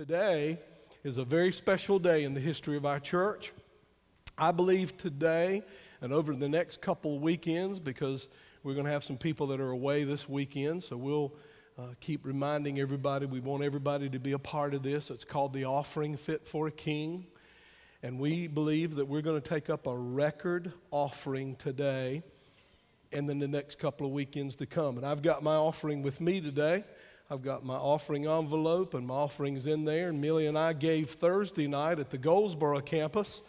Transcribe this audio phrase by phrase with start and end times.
[0.00, 0.58] Today
[1.04, 3.52] is a very special day in the history of our church.
[4.38, 5.62] I believe today
[6.00, 8.28] and over the next couple weekends, because
[8.62, 11.34] we're going to have some people that are away this weekend, so we'll
[11.78, 15.10] uh, keep reminding everybody we want everybody to be a part of this.
[15.10, 17.26] It's called the Offering Fit for a King.
[18.02, 22.22] And we believe that we're going to take up a record offering today
[23.12, 24.96] and then the next couple of weekends to come.
[24.96, 26.84] And I've got my offering with me today.
[27.32, 30.08] I've got my offering envelope and my offerings in there.
[30.08, 33.42] And Millie and I gave Thursday night at the Goldsboro campus,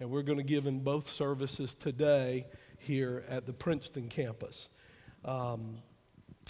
[0.00, 2.46] and we're going to give in both services today
[2.78, 4.68] here at the Princeton campus.
[5.24, 5.76] Um,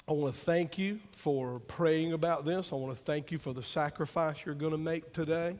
[0.08, 2.72] I want to thank you for praying about this.
[2.72, 5.58] I want to thank you for the sacrifice you're going to make today.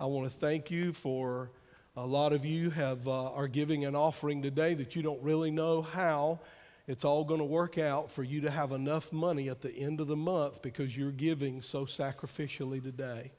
[0.00, 1.52] I want to thank you for
[1.96, 5.52] a lot of you have, uh, are giving an offering today that you don't really
[5.52, 6.40] know how
[6.86, 10.00] it's all going to work out for you to have enough money at the end
[10.00, 13.32] of the month because you're giving so sacrificially today.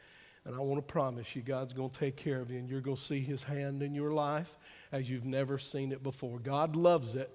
[0.43, 2.81] And I want to promise you, God's going to take care of you, and you're
[2.81, 4.57] going to see His hand in your life
[4.91, 6.39] as you've never seen it before.
[6.39, 7.29] God loves it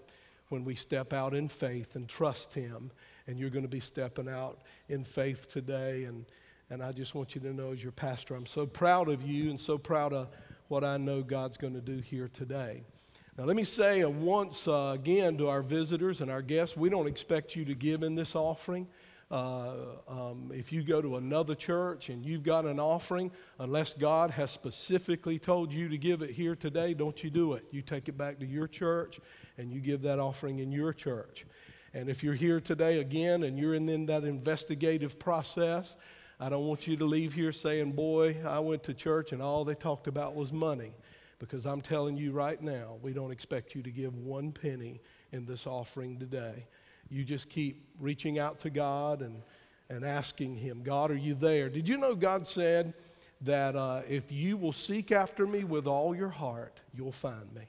[0.49, 2.91] when we step out in faith and trust Him,
[3.27, 6.05] and you're going to be stepping out in faith today.
[6.05, 6.25] And
[6.73, 9.51] and I just want you to know, as your pastor, I'm so proud of you
[9.51, 10.29] and so proud of
[10.69, 12.83] what I know God's going to do here today.
[13.39, 17.07] Now, let me say once uh, again to our visitors and our guests, we don't
[17.07, 18.87] expect you to give in this offering.
[19.31, 19.73] Uh,
[20.07, 24.51] um, if you go to another church and you've got an offering, unless God has
[24.51, 27.65] specifically told you to give it here today, don't you do it.
[27.71, 29.19] You take it back to your church
[29.57, 31.47] and you give that offering in your church.
[31.95, 35.97] And if you're here today again and you're in, in that investigative process,
[36.39, 39.65] I don't want you to leave here saying, Boy, I went to church and all
[39.65, 40.93] they talked about was money.
[41.43, 45.01] Because I'm telling you right now, we don't expect you to give one penny
[45.33, 46.67] in this offering today.
[47.11, 49.43] You just keep reaching out to God and,
[49.91, 51.69] and asking Him, God, are you there?
[51.69, 52.95] Did you know God said
[53.41, 57.65] that uh, if you will seek after me with all your heart, you'll find me?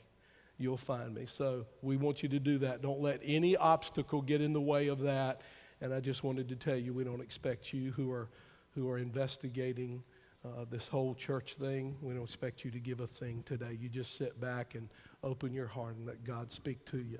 [0.59, 1.25] You'll find me.
[1.25, 2.83] So we want you to do that.
[2.83, 5.41] Don't let any obstacle get in the way of that.
[5.81, 8.29] And I just wanted to tell you, we don't expect you who are
[8.75, 10.03] who are investigating
[10.45, 11.95] uh, this whole church thing.
[12.01, 13.77] We don't expect you to give a thing today.
[13.79, 14.89] You just sit back and
[15.23, 17.19] open your heart and let God speak to you.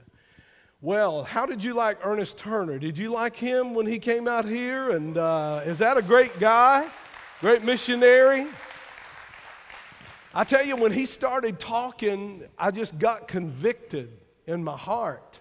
[0.82, 2.78] Well, how did you like Ernest Turner?
[2.78, 4.90] Did you like him when he came out here?
[4.90, 6.90] And uh, is that a great guy?
[7.40, 8.48] Great missionary?
[10.34, 14.12] I tell you, when he started talking, I just got convicted
[14.48, 15.40] in my heart.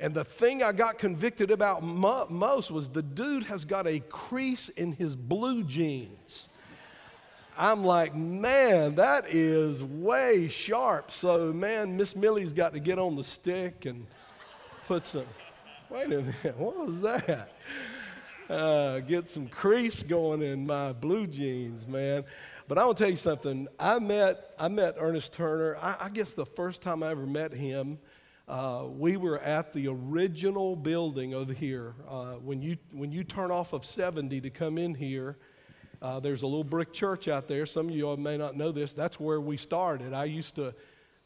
[0.00, 4.00] And the thing I got convicted about mo- most was the dude has got a
[4.00, 6.48] crease in his blue jeans.
[7.56, 11.10] I'm like, man, that is way sharp.
[11.10, 14.06] So, man, Miss Millie's got to get on the stick and
[14.86, 15.26] put some.
[15.90, 17.50] Wait a minute, what was that?
[18.48, 22.24] Uh, get some crease going in my blue jeans, man.
[22.68, 23.68] But I want to tell you something.
[23.78, 25.76] I met I met Ernest Turner.
[25.76, 27.98] I, I guess the first time I ever met him
[28.46, 31.94] uh, we were at the original building over here.
[32.08, 35.38] Uh, when, you, when you turn off of 70 to come in here,
[36.04, 37.64] uh, there's a little brick church out there.
[37.64, 38.92] Some of you may not know this.
[38.92, 40.12] That's where we started.
[40.12, 40.74] I used to,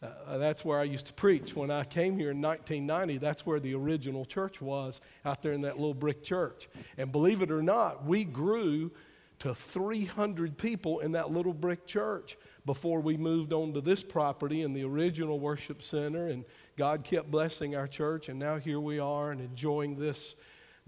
[0.01, 1.57] uh, that's where I used to preach.
[1.57, 5.63] When I came here in 1990, that's where the original church was, out there in
[5.63, 6.69] that little brick church.
[6.97, 8.93] And believe it or not, we grew
[9.41, 14.63] to 300 people in that little brick church before we moved on to this property
[14.63, 16.29] and the original worship center.
[16.29, 16.45] And
[16.77, 20.37] God kept blessing our church, and now here we are and enjoying this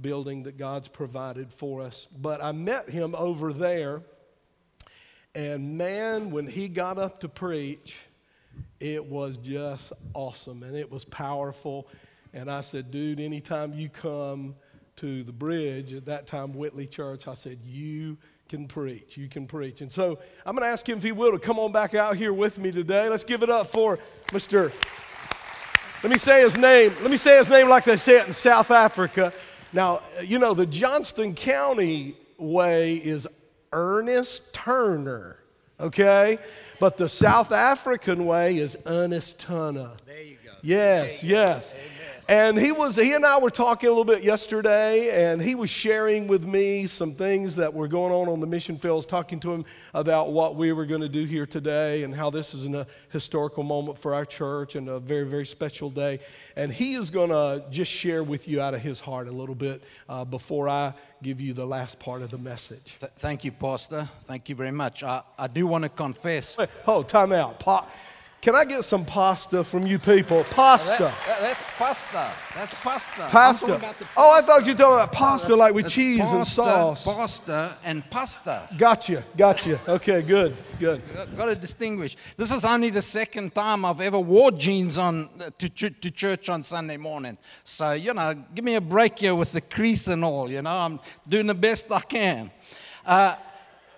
[0.00, 2.06] building that God's provided for us.
[2.06, 4.02] But I met him over there,
[5.34, 8.06] and man, when he got up to preach,
[8.80, 11.86] it was just awesome and it was powerful.
[12.32, 14.54] And I said, dude, anytime you come
[14.96, 18.16] to the bridge, at that time, Whitley Church, I said, you
[18.48, 19.16] can preach.
[19.16, 19.80] You can preach.
[19.80, 22.16] And so I'm going to ask him if he will to come on back out
[22.16, 23.08] here with me today.
[23.08, 24.72] Let's give it up for Mr.
[26.02, 26.94] Let me say his name.
[27.02, 29.32] Let me say his name like they say it in South Africa.
[29.72, 33.28] Now, you know, the Johnston County way is
[33.72, 35.38] Ernest Turner,
[35.78, 36.38] okay?
[36.80, 39.90] But the South African way is Ernest Turner.
[40.06, 40.50] There you go.
[40.62, 41.72] Yes, you yes.
[41.72, 41.78] Go.
[42.30, 45.68] And he was he and I were talking a little bit yesterday, and he was
[45.68, 49.52] sharing with me some things that were going on on the mission fields, talking to
[49.52, 52.86] him about what we were going to do here today and how this is a
[53.08, 56.20] historical moment for our church and a very, very special day.
[56.54, 59.56] And he is going to just share with you out of his heart a little
[59.56, 60.94] bit uh, before I
[61.24, 62.96] give you the last part of the message.
[63.00, 64.08] Th- thank you, Pastor.
[64.26, 65.02] Thank you very much.
[65.02, 66.56] I, I do want to confess.
[66.56, 67.58] Wait, oh, time out.
[67.58, 67.88] Pa-
[68.40, 70.44] Can I get some pasta from you people?
[70.44, 71.02] Pasta.
[71.04, 72.30] That- that- that's pasta.
[72.54, 73.28] That's pasta.
[73.30, 73.66] Pasta.
[73.66, 77.04] the Oh, I thought you were talking about pasta That's- like with cheese and sauce.
[77.04, 78.66] Pasta and pasta.
[78.78, 79.78] Gotcha, gotcha.
[79.86, 81.02] Okay, good, good.
[81.36, 82.16] Got to distinguish.
[82.38, 86.10] This is only the second time I've ever wore jeans on uh, to, ch- to
[86.10, 87.36] church on Sunday morning.
[87.62, 90.50] So you know, give me a break here with the crease and all.
[90.50, 90.98] You know, I'm
[91.28, 92.50] doing the best I can.
[93.04, 93.36] Uh,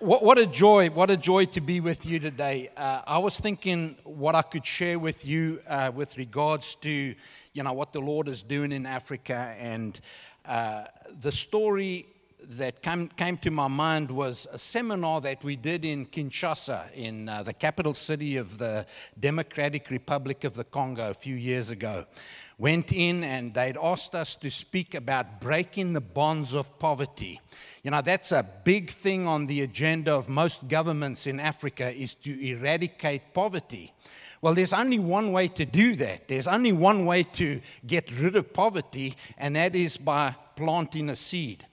[0.03, 0.89] what, what a joy!
[0.89, 2.69] What a joy to be with you today.
[2.75, 7.15] Uh, I was thinking what I could share with you uh, with regards to
[7.53, 9.97] you know what the Lord is doing in Africa and
[10.45, 10.85] uh,
[11.21, 12.05] the story
[12.49, 17.29] that came, came to my mind was a seminar that we did in Kinshasa, in
[17.29, 18.85] uh, the capital city of the
[19.17, 22.05] Democratic Republic of the Congo, a few years ago.
[22.57, 27.41] Went in and they'd asked us to speak about breaking the bonds of poverty.
[27.83, 32.15] You know, that's a big thing on the agenda of most governments in Africa is
[32.15, 33.91] to eradicate poverty.
[34.41, 36.27] Well, there's only one way to do that.
[36.27, 41.15] There's only one way to get rid of poverty, and that is by planting a
[41.15, 41.65] seed.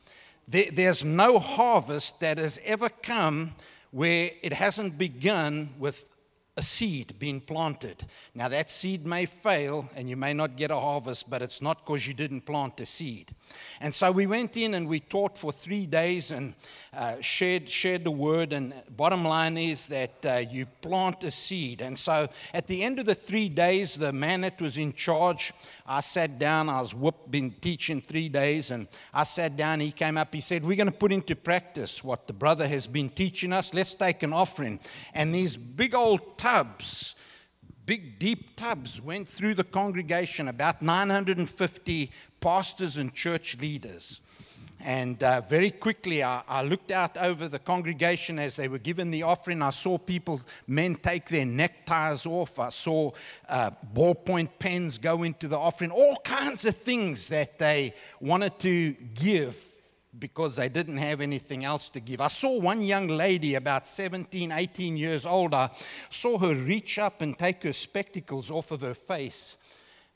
[0.46, 3.54] There's no harvest that has ever come
[3.90, 6.09] where it hasn't begun with
[6.56, 8.04] a seed being planted.
[8.34, 11.84] Now, that seed may fail and you may not get a harvest, but it's not
[11.84, 13.34] because you didn't plant a seed.
[13.80, 16.54] And so we went in and we taught for three days and
[16.94, 18.52] uh, shared, shared the word.
[18.52, 21.80] And bottom line is that uh, you plant a seed.
[21.80, 25.52] And so at the end of the three days, the man that was in charge,
[25.90, 26.68] I sat down.
[26.68, 29.80] I was whooped, been teaching three days, and I sat down.
[29.80, 30.32] He came up.
[30.32, 33.74] He said, "We're going to put into practice what the brother has been teaching us.
[33.74, 34.78] Let's take an offering."
[35.14, 37.16] And these big old tubs,
[37.86, 40.46] big deep tubs, went through the congregation.
[40.46, 44.20] About 950 pastors and church leaders.
[44.82, 49.10] And uh, very quickly, I, I looked out over the congregation as they were given
[49.10, 49.60] the offering.
[49.60, 52.58] I saw people, men take their neckties off.
[52.58, 53.10] I saw
[53.48, 58.92] uh, ballpoint pens go into the offering, all kinds of things that they wanted to
[59.14, 59.66] give
[60.18, 62.20] because they didn't have anything else to give.
[62.20, 65.54] I saw one young lady, about 17, 18 years old.
[65.54, 65.70] I
[66.08, 69.56] saw her reach up and take her spectacles off of her face.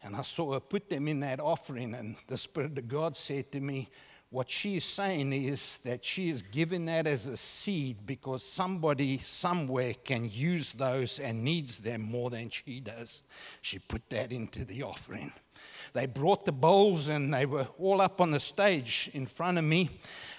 [0.05, 1.95] And I saw her put them in that offering.
[1.95, 3.89] And the Spirit of God said to me,
[4.35, 9.17] what she is saying is that she is giving that as a seed because somebody
[9.19, 13.23] somewhere can use those and needs them more than she does.
[13.62, 15.33] She put that into the offering.
[15.93, 19.62] They brought the bowls and they were all up on the stage in front of
[19.62, 19.89] me.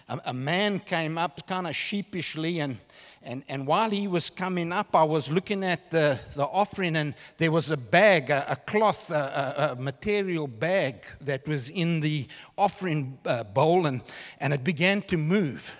[0.09, 2.77] A, a man came up kind of sheepishly and
[3.25, 7.15] and, and while he was coming up, I was looking at the, the offering, and
[7.37, 12.27] there was a bag, a, a cloth, a, a, material bag that was in the
[12.55, 14.01] offering uh, bowl, and,
[14.39, 15.75] and it began to move.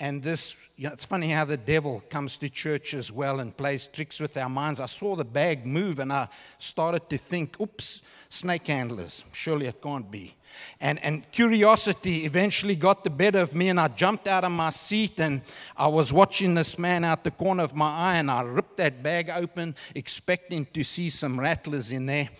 [0.00, 3.54] And this, you know, it's funny how the devil comes to church as well and
[3.54, 4.80] plays tricks with our minds.
[4.80, 6.26] I saw the bag move, and I
[6.56, 8.00] started to think, oops,
[8.30, 9.24] snake handlers.
[9.32, 10.34] Surely it can't be.
[10.80, 14.70] And, and curiosity eventually got the better of me, and I jumped out of my
[14.70, 15.42] seat and
[15.76, 19.02] I was watching this man out the corner of my eye, and I ripped that
[19.02, 22.30] bag open, expecting to see some rattlers in there.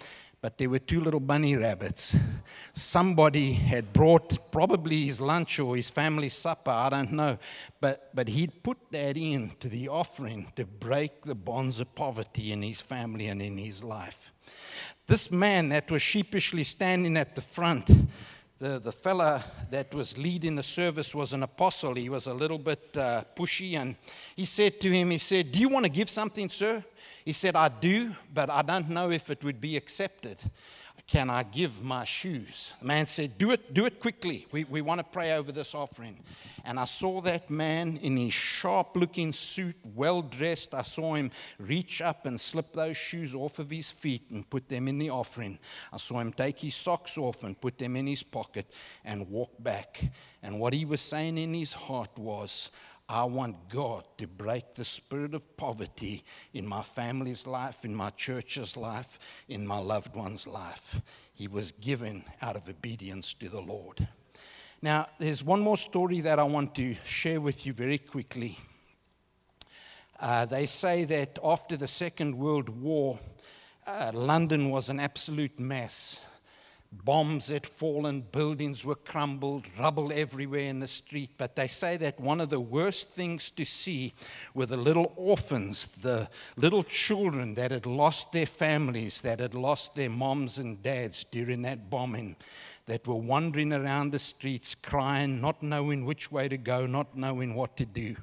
[0.42, 2.16] But there were two little bunny rabbits.
[2.72, 7.38] Somebody had brought probably his lunch or his family supper, I don't know.
[7.80, 12.52] But, but he'd put that in to the offering to break the bonds of poverty
[12.52, 14.32] in his family and in his life.
[15.06, 17.90] This man that was sheepishly standing at the front,
[18.60, 21.94] the, the fella that was leading the service was an apostle.
[21.94, 23.96] He was a little bit uh, pushy, and
[24.36, 26.84] he said to him, he said, do you want to give something, sir?
[27.24, 30.38] He said, I do, but I don't know if it would be accepted.
[31.10, 32.72] Can I give my shoes?
[32.78, 34.46] The man said, Do it, do it quickly.
[34.52, 36.16] We, we want to pray over this offering.
[36.64, 40.72] And I saw that man in his sharp looking suit, well dressed.
[40.72, 44.68] I saw him reach up and slip those shoes off of his feet and put
[44.68, 45.58] them in the offering.
[45.92, 48.72] I saw him take his socks off and put them in his pocket
[49.04, 50.12] and walk back.
[50.44, 52.70] And what he was saying in his heart was,
[53.12, 56.22] I want God to break the spirit of poverty
[56.54, 61.00] in my family's life, in my church's life, in my loved one's life.
[61.34, 64.06] He was given out of obedience to the Lord.
[64.80, 68.56] Now, there's one more story that I want to share with you very quickly.
[70.20, 73.18] Uh, they say that after the Second World War,
[73.88, 76.24] uh, London was an absolute mess.
[76.92, 81.30] Bombs had fallen, buildings were crumbled, rubble everywhere in the street.
[81.38, 84.12] But they say that one of the worst things to see
[84.54, 89.94] were the little orphans, the little children that had lost their families, that had lost
[89.94, 92.34] their moms and dads during that bombing,
[92.86, 97.54] that were wandering around the streets crying, not knowing which way to go, not knowing
[97.54, 98.16] what to do.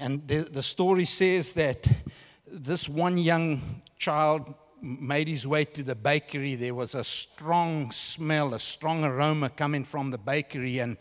[0.00, 1.86] And the, the story says that
[2.44, 6.54] this one young child made his way to the bakery.
[6.54, 10.96] There was a strong smell, a strong aroma coming from the bakery, and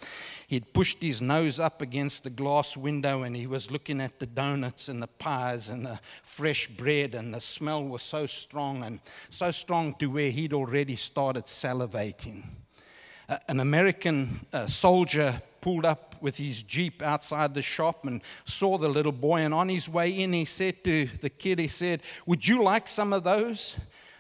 [0.48, 4.26] he'd pushed his nose up against the glass window and he was looking at the
[4.26, 9.00] donuts and the pies and the fresh bread, and the smell was so strong and
[9.30, 12.44] so strong to where he'd already started salivating.
[13.30, 18.78] Uh, an American uh, soldier pulled up with his Jeep outside the shop and saw
[18.78, 19.42] the little boy.
[19.42, 22.88] And on his way in, he said to the kid, he said, Would you like
[22.88, 23.78] some of those?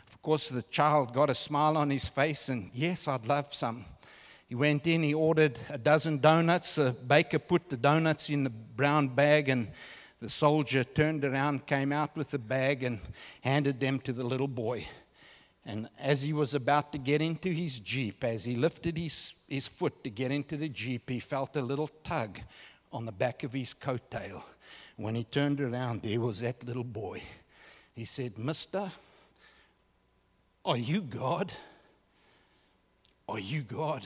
[0.08, 3.86] Of course, the child got a smile on his face and, Yes, I'd love some.
[4.48, 6.76] He went in, he ordered a dozen donuts.
[6.76, 9.68] The baker put the donuts in the brown bag, and
[10.22, 13.00] the soldier turned around, came out with the bag, and
[13.42, 14.88] handed them to the little boy.
[15.66, 19.68] And as he was about to get into his Jeep, as he lifted his, his
[19.68, 22.40] foot to get into the Jeep, he felt a little tug
[22.92, 24.42] on the back of his coattail.
[24.96, 27.22] When he turned around, there was that little boy.
[27.94, 28.92] He said, Mister,
[30.66, 31.52] are you God?
[33.30, 34.04] Are you God?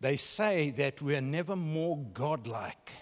[0.00, 2.92] They say that we're never more godlike.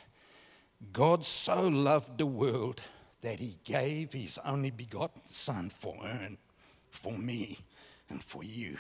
[0.93, 2.81] God so loved the world
[3.21, 6.39] that he gave his only begotten Son for earn
[6.91, 7.59] for me
[8.09, 8.77] and for you.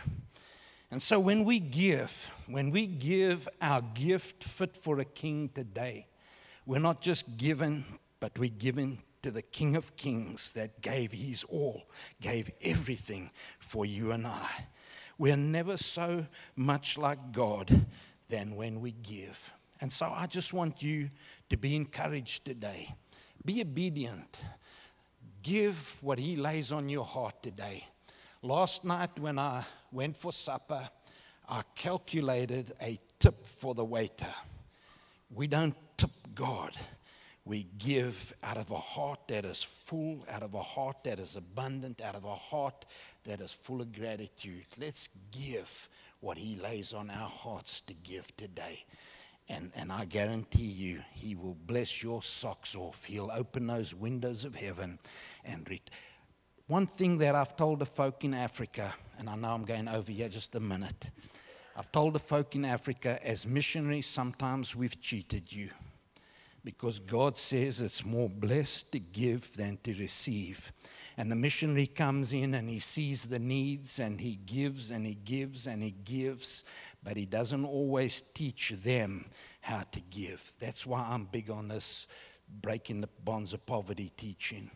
[0.90, 6.06] And so when we give, when we give our gift fit for a king today,
[6.64, 7.84] we're not just given,
[8.20, 11.84] but we're given to the King of Kings that gave his all,
[12.20, 14.48] gave everything for you and I.
[15.18, 17.86] We're never so much like God
[18.28, 19.50] than when we give.
[19.80, 21.10] And so I just want you
[21.50, 22.94] to be encouraged today.
[23.44, 24.44] Be obedient.
[25.42, 27.86] Give what He lays on your heart today.
[28.46, 30.88] Last night, when I went for supper,
[31.48, 34.32] I calculated a tip for the waiter.
[35.34, 36.70] We don't tip God.
[37.44, 41.34] We give out of a heart that is full, out of a heart that is
[41.34, 42.84] abundant, out of a heart
[43.24, 44.68] that is full of gratitude.
[44.78, 45.88] Let's give
[46.20, 48.84] what He lays on our hearts to give today.
[49.48, 53.06] And, and I guarantee you, He will bless your socks off.
[53.06, 55.00] He'll open those windows of heaven
[55.44, 55.68] and.
[55.68, 55.82] Re-
[56.68, 60.10] one thing that I've told the folk in Africa, and I know I'm going over
[60.10, 61.10] here just a minute.
[61.76, 65.70] I've told the folk in Africa, as missionaries, sometimes we've cheated you
[66.64, 70.72] because God says it's more blessed to give than to receive.
[71.16, 75.14] And the missionary comes in and he sees the needs and he gives and he
[75.14, 76.64] gives and he gives,
[77.04, 79.26] but he doesn't always teach them
[79.60, 80.52] how to give.
[80.58, 82.08] That's why I'm big on this
[82.60, 84.70] breaking the bonds of poverty teaching.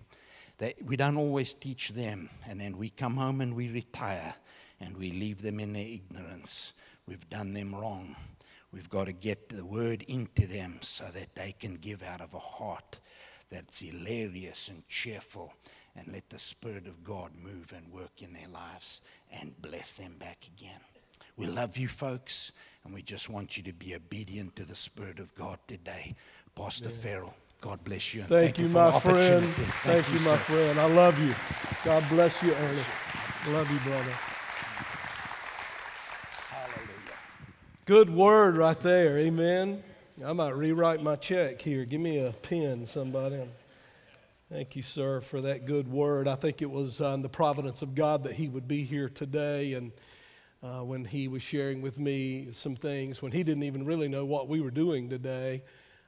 [0.60, 4.34] They, we don't always teach them, and then we come home and we retire
[4.78, 6.74] and we leave them in their ignorance.
[7.08, 8.14] We've done them wrong.
[8.70, 12.34] We've got to get the word into them so that they can give out of
[12.34, 13.00] a heart
[13.50, 15.54] that's hilarious and cheerful
[15.96, 19.00] and let the Spirit of God move and work in their lives
[19.32, 20.80] and bless them back again.
[21.38, 22.52] We love you, folks,
[22.84, 26.16] and we just want you to be obedient to the Spirit of God today.
[26.54, 26.96] Pastor yeah.
[26.96, 27.34] Farrell.
[27.60, 28.22] God bless you.
[28.22, 29.46] Thank, thank, you, my friend.
[29.46, 29.68] Thank,
[30.04, 30.80] thank you, you my friend.
[30.80, 31.34] I love you.
[31.84, 32.88] God bless you, Ernest.
[33.48, 34.14] Love you, brother.
[36.48, 37.16] Hallelujah.
[37.84, 39.18] Good word right there.
[39.18, 39.82] Amen.
[40.24, 41.84] I might rewrite my check here.
[41.84, 43.42] Give me a pen, somebody.
[44.50, 46.28] Thank you, sir, for that good word.
[46.28, 49.74] I think it was uh, the providence of God that he would be here today.
[49.74, 49.92] And
[50.62, 54.24] uh, when he was sharing with me some things, when he didn't even really know
[54.24, 55.62] what we were doing today,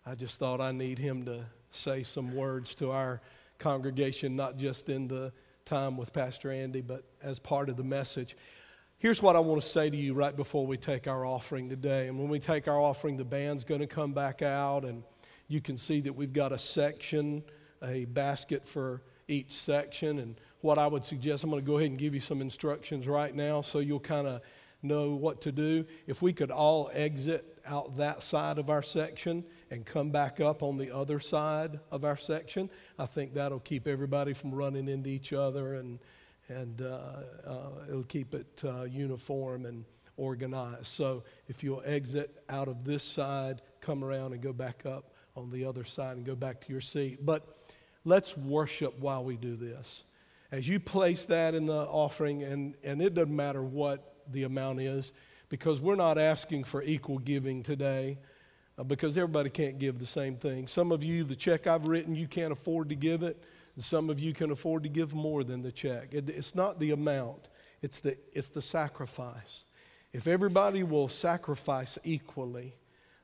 [0.04, 3.20] I just thought I need him to say some words to our
[3.58, 5.32] congregation, not just in the
[5.64, 8.36] time with Pastor Andy, but as part of the message.
[8.98, 12.08] Here's what I want to say to you right before we take our offering today.
[12.08, 15.04] And when we take our offering, the band's going to come back out, and
[15.46, 17.44] you can see that we've got a section,
[17.80, 20.18] a basket for each section.
[20.18, 23.06] And what I would suggest, I'm going to go ahead and give you some instructions
[23.06, 24.40] right now so you'll kind of
[24.82, 25.84] know what to do.
[26.08, 30.62] If we could all exit out that side of our section and come back up
[30.62, 32.70] on the other side of our section.
[32.98, 35.98] I think that'll keep everybody from running into each other and,
[36.48, 36.98] and uh,
[37.46, 39.84] uh, it'll keep it uh, uniform and
[40.16, 40.86] organized.
[40.86, 45.50] So if you'll exit out of this side, come around and go back up on
[45.50, 47.24] the other side and go back to your seat.
[47.24, 47.56] But
[48.04, 50.04] let's worship while we do this.
[50.50, 54.80] As you place that in the offering, and, and it doesn't matter what the amount
[54.80, 55.12] is,
[55.52, 58.16] because we're not asking for equal giving today.
[58.78, 60.66] Uh, because everybody can't give the same thing.
[60.66, 63.44] Some of you, the check I've written, you can't afford to give it.
[63.74, 66.14] And some of you can afford to give more than the check.
[66.14, 67.48] It, it's not the amount,
[67.82, 69.66] it's the, it's the sacrifice.
[70.14, 72.74] If everybody will sacrifice equally,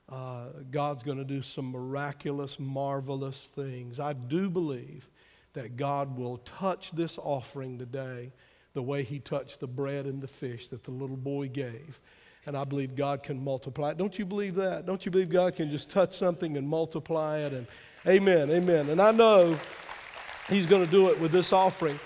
[0.07, 3.99] uh, God's going to do some miraculous, marvelous things.
[3.99, 5.09] I do believe
[5.53, 8.33] that God will touch this offering today
[8.73, 11.99] the way He touched the bread and the fish that the little boy gave.
[12.45, 13.97] And I believe God can multiply it.
[13.97, 14.85] Don't you believe that?
[14.85, 17.53] Don't you believe God can just touch something and multiply it?
[17.53, 17.67] And
[18.07, 18.89] amen, amen.
[18.89, 19.57] And I know
[20.47, 21.99] He's going to do it with this offering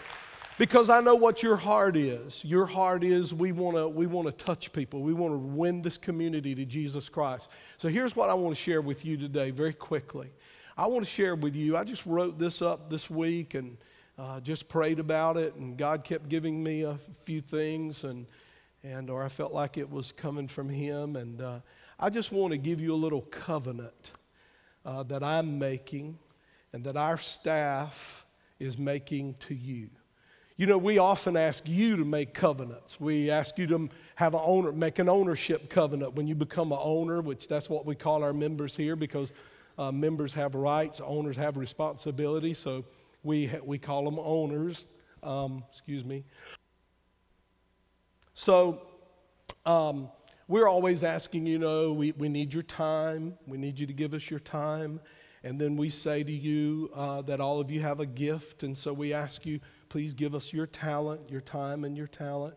[0.57, 2.43] because I know what your heart is.
[2.43, 5.01] Your heart is we want to we want to touch people.
[5.01, 7.49] We want to win this community to Jesus Christ.
[7.77, 10.29] So here's what I want to share with you today very quickly.
[10.77, 11.77] I want to share with you.
[11.77, 13.77] I just wrote this up this week and
[14.17, 18.27] uh, just prayed about it, and God kept giving me a few things, and
[18.83, 21.59] and or I felt like it was coming from Him, and uh,
[21.99, 24.11] I just want to give you a little covenant
[24.85, 26.17] uh, that I'm making,
[26.73, 28.25] and that our staff
[28.59, 29.89] is making to you.
[30.55, 32.99] You know, we often ask you to make covenants.
[32.99, 36.77] We ask you to have an owner, make an ownership covenant when you become an
[36.79, 39.33] owner, which that's what we call our members here because
[39.79, 42.53] uh, members have rights, owners have responsibility.
[42.53, 42.85] So
[43.23, 44.85] we, ha- we call them owners.
[45.23, 46.23] Um, excuse me.
[48.33, 48.81] So
[49.65, 50.09] um,
[50.47, 53.37] we're always asking, you know, we, we need your time.
[53.45, 54.99] We need you to give us your time.
[55.43, 58.63] And then we say to you uh, that all of you have a gift.
[58.63, 59.59] And so we ask you,
[59.89, 62.55] please give us your talent, your time, and your talent.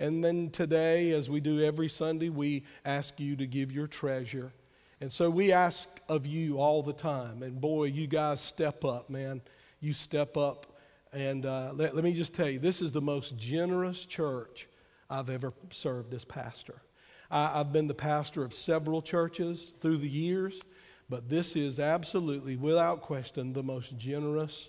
[0.00, 4.52] And then today, as we do every Sunday, we ask you to give your treasure.
[5.00, 7.42] And so we ask of you all the time.
[7.42, 9.42] And boy, you guys step up, man.
[9.80, 10.66] You step up.
[11.12, 14.68] And uh, let, let me just tell you, this is the most generous church
[15.10, 16.82] I've ever served as pastor.
[17.30, 20.60] I, I've been the pastor of several churches through the years,
[21.08, 24.68] but this is absolutely, without question, the most generous,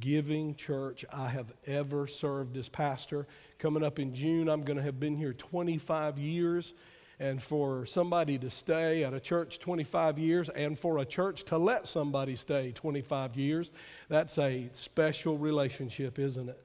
[0.00, 3.26] giving church I have ever served as pastor.
[3.58, 6.74] Coming up in June, I'm going to have been here 25 years.
[7.20, 11.58] And for somebody to stay at a church 25 years and for a church to
[11.58, 13.72] let somebody stay 25 years,
[14.08, 16.64] that's a special relationship, isn't it?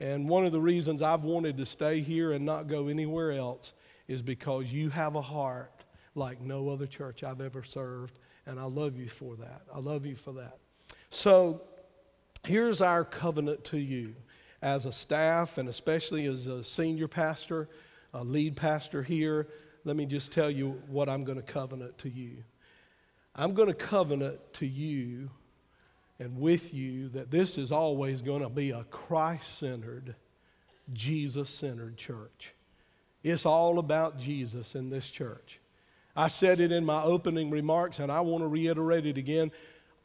[0.00, 3.72] And one of the reasons I've wanted to stay here and not go anywhere else
[4.08, 5.84] is because you have a heart
[6.14, 8.18] like no other church I've ever served.
[8.46, 9.62] And I love you for that.
[9.74, 10.58] I love you for that.
[11.10, 11.62] So
[12.44, 14.14] here's our covenant to you
[14.60, 17.68] as a staff and especially as a senior pastor,
[18.12, 19.48] a lead pastor here
[19.84, 22.42] let me just tell you what I'm going to covenant to you.
[23.36, 25.30] I'm going to covenant to you
[26.24, 30.16] and with you that this is always going to be a Christ centered,
[30.92, 32.54] Jesus centered church.
[33.22, 35.60] It's all about Jesus in this church.
[36.16, 39.52] I said it in my opening remarks, and I want to reiterate it again.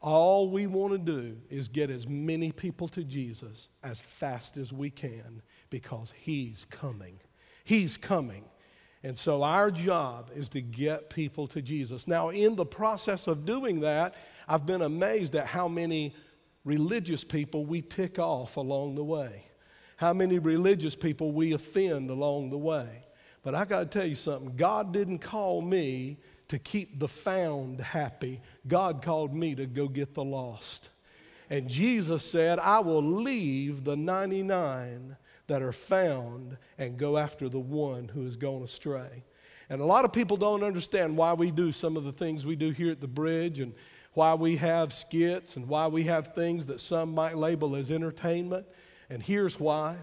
[0.02, 4.72] All we want to do is get as many people to Jesus as fast as
[4.72, 7.18] we can because He's coming.
[7.64, 8.44] He's coming.
[9.02, 12.06] And so our job is to get people to Jesus.
[12.06, 14.14] Now, in the process of doing that,
[14.46, 16.14] I've been amazed at how many
[16.64, 19.46] religious people we tick off along the way,
[19.96, 23.04] how many religious people we offend along the way.
[23.42, 27.80] But I got to tell you something God didn't call me to keep the found
[27.80, 30.90] happy, God called me to go get the lost.
[31.48, 35.16] And Jesus said, I will leave the 99
[35.50, 39.24] that are found and go after the one who has gone astray.
[39.68, 42.54] And a lot of people don't understand why we do some of the things we
[42.54, 43.74] do here at the bridge and
[44.12, 48.64] why we have skits and why we have things that some might label as entertainment.
[49.10, 49.96] And here's why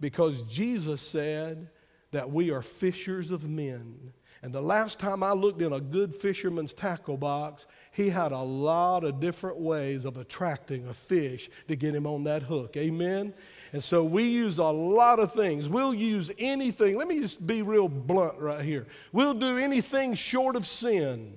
[0.00, 1.70] because Jesus said
[2.10, 4.12] that we are fishers of men.
[4.42, 8.38] And the last time I looked in a good fisherman's tackle box, he had a
[8.38, 12.74] lot of different ways of attracting a fish to get him on that hook.
[12.78, 13.34] Amen?
[13.74, 15.68] And so we use a lot of things.
[15.68, 16.96] We'll use anything.
[16.96, 18.86] Let me just be real blunt right here.
[19.12, 21.34] We'll do anything short of sin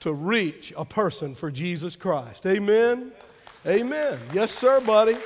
[0.00, 2.46] to reach a person for Jesus Christ.
[2.46, 3.12] Amen?
[3.64, 4.18] Amen.
[4.32, 5.16] Yes, sir, buddy.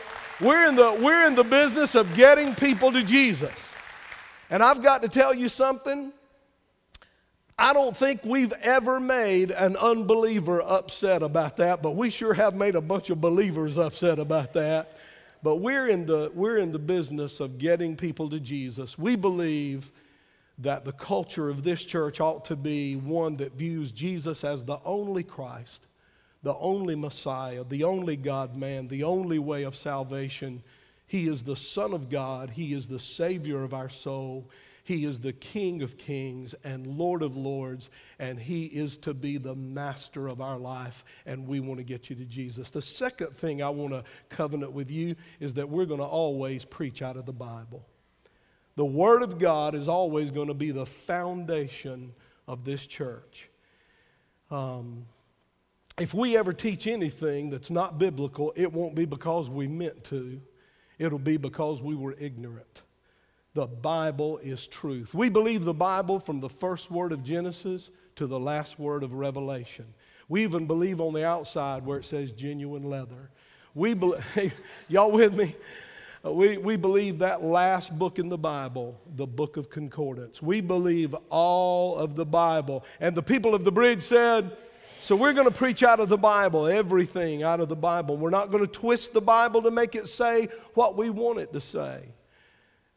[0.42, 3.73] We're in the, we're in the business of getting people to Jesus.
[4.54, 6.12] And I've got to tell you something.
[7.58, 12.54] I don't think we've ever made an unbeliever upset about that, but we sure have
[12.54, 14.96] made a bunch of believers upset about that.
[15.42, 18.96] But we're in the, we're in the business of getting people to Jesus.
[18.96, 19.90] We believe
[20.58, 24.78] that the culture of this church ought to be one that views Jesus as the
[24.84, 25.88] only Christ,
[26.44, 30.62] the only Messiah, the only God man, the only way of salvation.
[31.06, 34.50] He is the Son of God, He is the Savior of our soul.
[34.86, 37.88] He is the King of kings and Lord of lords,
[38.18, 42.10] and He is to be the master of our life, and we want to get
[42.10, 42.68] you to Jesus.
[42.68, 46.66] The second thing I want to covenant with you is that we're going to always
[46.66, 47.86] preach out of the Bible.
[48.76, 52.12] The Word of God is always going to be the foundation
[52.46, 53.48] of this church.
[54.50, 55.06] Um,
[55.98, 60.42] if we ever teach anything that's not biblical, it won't be because we meant to,
[60.98, 62.82] it'll be because we were ignorant.
[63.54, 65.14] The Bible is truth.
[65.14, 69.14] We believe the Bible from the first word of Genesis to the last word of
[69.14, 69.86] Revelation.
[70.28, 73.30] We even believe on the outside where it says genuine leather.
[73.74, 74.22] We believe,
[74.88, 75.54] y'all with me?
[76.24, 80.40] Uh, we, we believe that last book in the Bible, the book of concordance.
[80.40, 82.84] We believe all of the Bible.
[82.98, 84.56] And the people of the bridge said,
[85.04, 88.16] so we're going to preach out of the Bible, everything out of the Bible.
[88.16, 91.52] We're not going to twist the Bible to make it say what we want it
[91.52, 92.04] to say.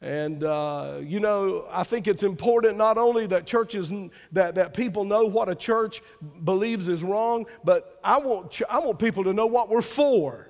[0.00, 3.92] And, uh, you know, I think it's important not only that churches,
[4.32, 6.00] that, that people know what a church
[6.44, 10.48] believes is wrong, but I want, I want people to know what we're for.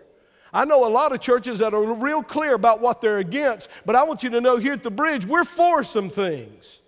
[0.53, 3.97] I know a lot of churches that are real clear about what they're against, but
[3.97, 6.83] I want you to know here at the bridge, we're for some things.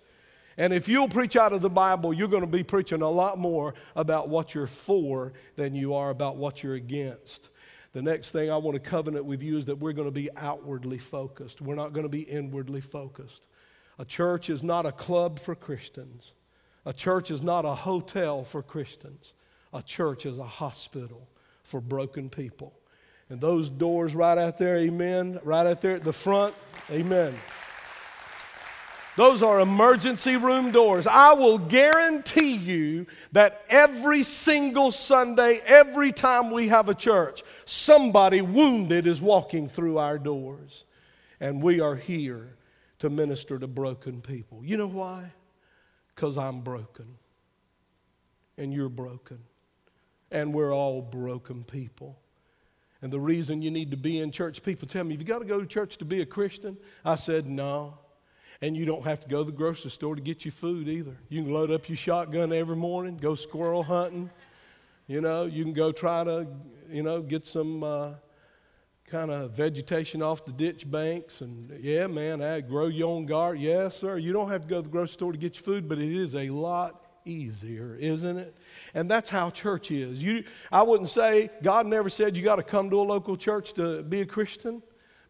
[0.61, 3.39] And if you'll preach out of the Bible, you're going to be preaching a lot
[3.39, 7.49] more about what you're for than you are about what you're against.
[7.93, 10.29] The next thing I want to covenant with you is that we're going to be
[10.37, 11.61] outwardly focused.
[11.61, 13.47] We're not going to be inwardly focused.
[13.97, 16.33] A church is not a club for Christians.
[16.85, 19.33] A church is not a hotel for Christians.
[19.73, 21.27] A church is a hospital
[21.63, 22.71] for broken people.
[23.29, 26.53] And those doors right out there, amen, right out there at the front,
[26.91, 27.33] amen.
[29.17, 31.05] Those are emergency room doors.
[31.05, 38.41] I will guarantee you that every single Sunday, every time we have a church, somebody
[38.41, 40.85] wounded is walking through our doors.
[41.41, 42.55] And we are here
[42.99, 44.63] to minister to broken people.
[44.63, 45.31] You know why?
[46.15, 47.17] Because I'm broken.
[48.57, 49.39] And you're broken.
[50.31, 52.17] And we're all broken people.
[53.01, 55.39] And the reason you need to be in church, people tell me, have you got
[55.39, 56.77] to go to church to be a Christian?
[57.03, 57.97] I said, no.
[58.61, 61.17] And you don't have to go to the grocery store to get your food either.
[61.29, 64.29] You can load up your shotgun every morning, go squirrel hunting.
[65.07, 66.47] You know, you can go try to,
[66.89, 68.11] you know, get some uh,
[69.07, 71.41] kind of vegetation off the ditch banks.
[71.41, 73.61] And yeah, man, I grow your own garden.
[73.61, 74.17] Yes, sir.
[74.17, 76.15] You don't have to go to the grocery store to get your food, but it
[76.15, 78.55] is a lot easier, isn't it?
[78.93, 80.23] And that's how church is.
[80.23, 83.73] You, I wouldn't say God never said you got to come to a local church
[83.73, 84.81] to be a Christian.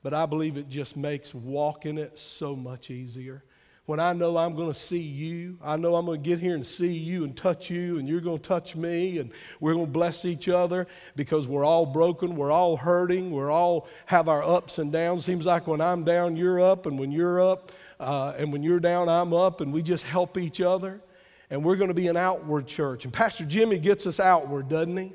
[0.03, 3.43] But I believe it just makes walking it so much easier.
[3.85, 6.53] When I know I'm going to see you, I know I'm going to get here
[6.53, 9.87] and see you and touch you, and you're going to touch me, and we're going
[9.87, 14.43] to bless each other because we're all broken, we're all hurting, we're all have our
[14.43, 15.25] ups and downs.
[15.25, 18.79] Seems like when I'm down, you're up, and when you're up, uh, and when you're
[18.79, 21.01] down, I'm up, and we just help each other.
[21.49, 23.03] And we're going to be an outward church.
[23.03, 25.11] And Pastor Jimmy gets us outward, doesn't he?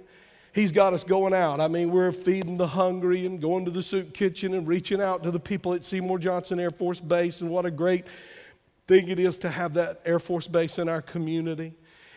[0.56, 1.60] He's got us going out.
[1.60, 5.22] I mean, we're feeding the hungry and going to the soup kitchen and reaching out
[5.24, 7.42] to the people at Seymour Johnson Air Force Base.
[7.42, 8.06] And what a great
[8.86, 11.74] thing it is to have that Air Force Base in our community.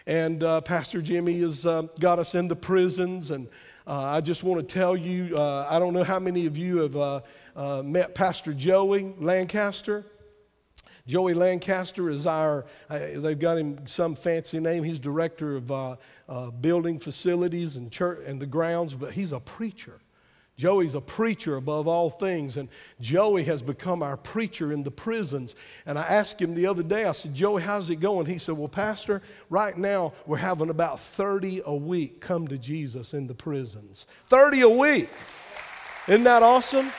[0.08, 3.32] And uh, Pastor Jimmy has uh, got us in the prisons.
[3.32, 3.49] And
[3.86, 6.78] uh, I just want to tell you uh, I don't know how many of you
[6.78, 7.19] have uh,
[7.58, 10.06] uh, met Pastor Joey Lancaster.
[11.10, 14.84] Joey Lancaster is our, uh, they've got him some fancy name.
[14.84, 15.95] He's director of uh,
[16.30, 20.02] uh, building facilities and church and the grounds, but he's a preacher.
[20.56, 22.69] Joey's a preacher above all things, and
[23.02, 25.56] Joey has become our preacher in the prisons.
[25.88, 28.28] And I asked him the other day, I said, Joey, how's it going?
[28.28, 33.15] He said, Well, Pastor, right now we're having about 30 a week come to Jesus
[33.15, 34.06] in the prisons.
[34.28, 35.10] 30 a week.
[36.08, 36.91] Isn't that awesome?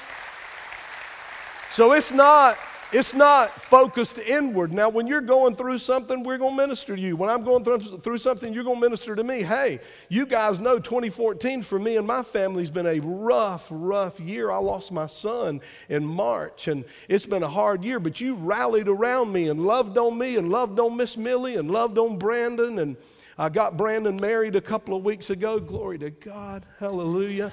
[1.68, 2.58] So it's not
[2.92, 4.72] it's not focused inward.
[4.72, 7.16] Now, when you're going through something, we're going to minister to you.
[7.16, 9.42] When I'm going through, through something, you're going to minister to me.
[9.42, 14.18] Hey, you guys know 2014 for me and my family has been a rough, rough
[14.18, 14.50] year.
[14.50, 18.88] I lost my son in March, and it's been a hard year, but you rallied
[18.88, 22.78] around me and loved on me and loved on Miss Millie and loved on Brandon.
[22.78, 22.96] And
[23.38, 25.60] I got Brandon married a couple of weeks ago.
[25.60, 26.66] Glory to God.
[26.78, 27.52] Hallelujah.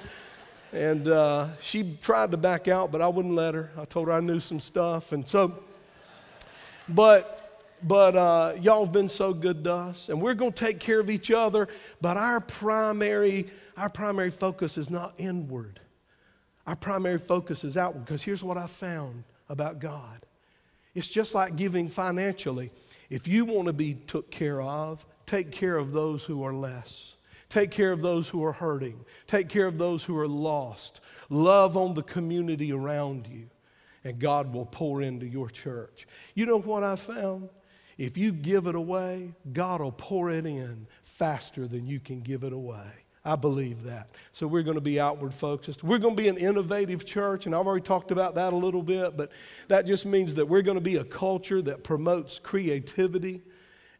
[0.72, 3.70] And uh, she tried to back out, but I wouldn't let her.
[3.78, 5.12] I told her I knew some stuff.
[5.12, 5.58] And so,
[6.88, 10.78] but, but uh, y'all have been so good to us, and we're going to take
[10.78, 11.68] care of each other.
[12.00, 15.80] But our primary, our primary focus is not inward.
[16.66, 18.04] Our primary focus is outward.
[18.04, 20.24] Because here's what I found about God
[20.94, 22.70] it's just like giving financially.
[23.08, 27.16] If you want to be took care of, take care of those who are less.
[27.48, 29.04] Take care of those who are hurting.
[29.26, 31.00] Take care of those who are lost.
[31.30, 33.48] Love on the community around you,
[34.04, 36.06] and God will pour into your church.
[36.34, 37.48] You know what I found?
[37.96, 42.44] If you give it away, God will pour it in faster than you can give
[42.44, 42.92] it away.
[43.24, 44.10] I believe that.
[44.32, 45.82] So we're going to be outward focused.
[45.82, 48.82] We're going to be an innovative church, and I've already talked about that a little
[48.82, 49.32] bit, but
[49.66, 53.42] that just means that we're going to be a culture that promotes creativity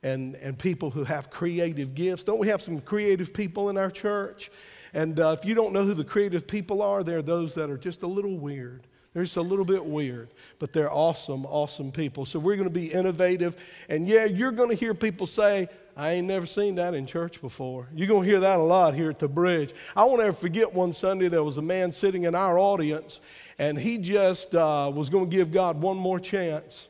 [0.03, 2.25] and, and people who have creative gifts.
[2.25, 4.51] Don't we have some creative people in our church?
[4.95, 7.79] And uh, if you don't know who the creative people are, they're those that are
[7.79, 8.87] just a little weird.
[9.15, 12.25] They're just a little bit weird, but they're awesome, awesome people.
[12.27, 13.57] So we're going to be innovative.
[13.89, 17.41] And yeah, you're going to hear people say, I ain't never seen that in church
[17.41, 17.89] before.
[17.93, 19.75] You're going to hear that a lot here at the bridge.
[19.97, 23.21] I won't ever forget one Sunday there was a man sitting in our audience,
[23.59, 26.89] and he just uh, was going to give God one more chance.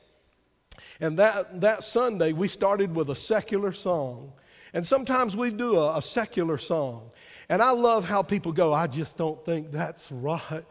[1.00, 4.32] And that, that Sunday, we started with a secular song.
[4.74, 7.11] And sometimes we do a, a secular song.
[7.48, 10.64] And I love how people go, I just don't think that's right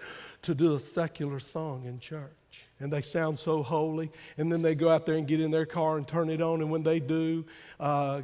[0.43, 2.31] to do a secular song in church.
[2.79, 4.11] And they sound so holy.
[4.37, 6.61] And then they go out there and get in their car and turn it on.
[6.61, 7.43] And when they do,
[7.79, 8.21] uh,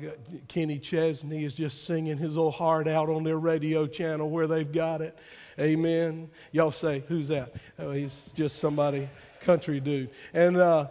[0.47, 4.71] Kenny Chesney is just singing his old heart out on their radio channel where they've
[4.71, 5.17] got it.
[5.59, 6.29] Amen.
[6.51, 7.53] Y'all say, who's that?
[7.79, 10.11] Oh, he's just somebody, country dude.
[10.33, 10.87] And, uh,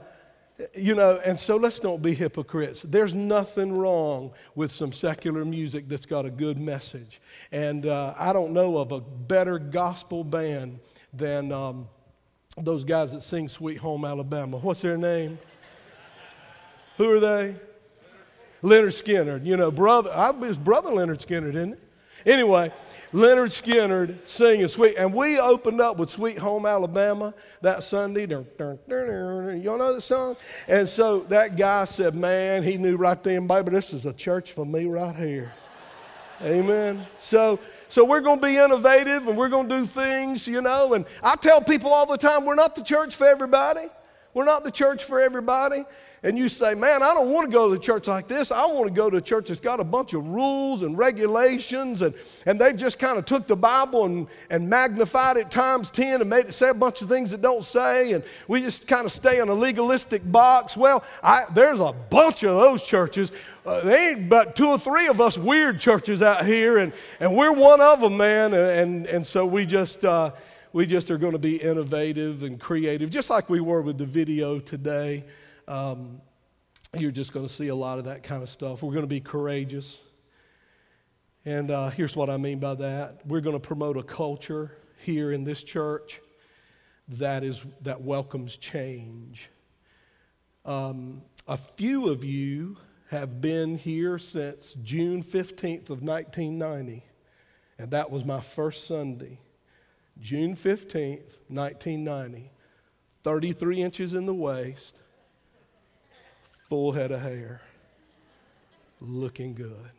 [0.75, 2.83] you know, and so let's don't be hypocrites.
[2.83, 7.21] There's nothing wrong with some secular music that's got a good message.
[7.51, 10.81] And uh, I don't know of a better gospel band
[11.13, 11.89] than um,
[12.57, 14.59] those guys that sing Sweet Home Alabama.
[14.59, 15.39] What's their name?
[16.97, 17.57] Who are they?
[18.63, 19.45] Lynyrd Skynyrd.
[19.45, 21.81] You know, brother, I, his brother Leonard Skinner, didn't it?
[22.25, 22.73] Anyway,
[23.13, 28.27] Lynyrd Skynyrd singing Sweet, and we opened up with Sweet Home Alabama that Sunday.
[28.27, 28.47] Y'all
[29.79, 30.37] know the song?
[30.67, 34.53] And so that guy said, man, he knew right then, baby, this is a church
[34.53, 35.53] for me right here.
[36.41, 37.07] Amen.
[37.19, 40.95] So, so we're going to be innovative and we're going to do things, you know.
[40.95, 43.89] And I tell people all the time, we're not the church for everybody.
[44.35, 45.85] We're not the church for everybody.
[46.23, 48.51] And you say, man, I don't want to go to a church like this.
[48.51, 52.01] I want to go to a church that's got a bunch of rules and regulations,
[52.01, 52.15] and,
[52.47, 56.31] and they've just kind of took the Bible and, and magnified it times 10 and
[56.31, 59.13] made it say a bunch of things that don't say, and we just kind of
[59.13, 60.77] stay in a legalistic box.
[60.77, 63.33] Well, I, there's a bunch of those churches.
[63.67, 67.37] Uh, there ain't but two or three of us weird churches out here, and, and
[67.37, 68.55] we're one of them, man.
[68.55, 70.07] And, and, and so we just.
[70.07, 70.31] Uh,
[70.73, 74.07] we just are going to be innovative and creative, just like we were with the
[74.07, 75.25] video today.
[75.69, 76.21] Um,
[76.97, 78.83] you're just going to see a lot of that kind of stuff.
[78.83, 80.01] We're going to be courageous.
[81.45, 85.33] And uh, here's what I mean by that we're going to promote a culture here
[85.33, 86.21] in this church
[87.09, 89.51] that, is, that welcomes change.
[90.65, 92.79] Um, a few of you
[93.11, 97.05] have been here since June 15th of 1990,
[97.79, 99.39] and that was my first Sunday.
[100.23, 102.53] June 15th, 1990,
[103.25, 105.01] 33 inches in the waist,
[106.45, 107.61] full head of hair,
[109.01, 109.91] looking good.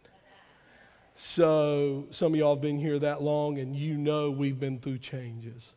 [1.16, 5.00] So, some of y'all have been here that long, and you know we've been through
[5.00, 5.74] changes.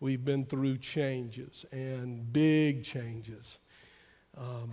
[0.00, 3.58] We've been through changes and big changes.
[4.36, 4.70] Um,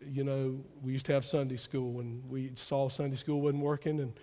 [0.00, 4.00] you know, we used to have Sunday school, and we saw Sunday school wasn't working,
[4.00, 4.14] and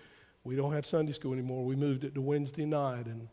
[0.42, 1.64] we don't have Sunday school anymore.
[1.64, 3.28] We moved it to Wednesday night, and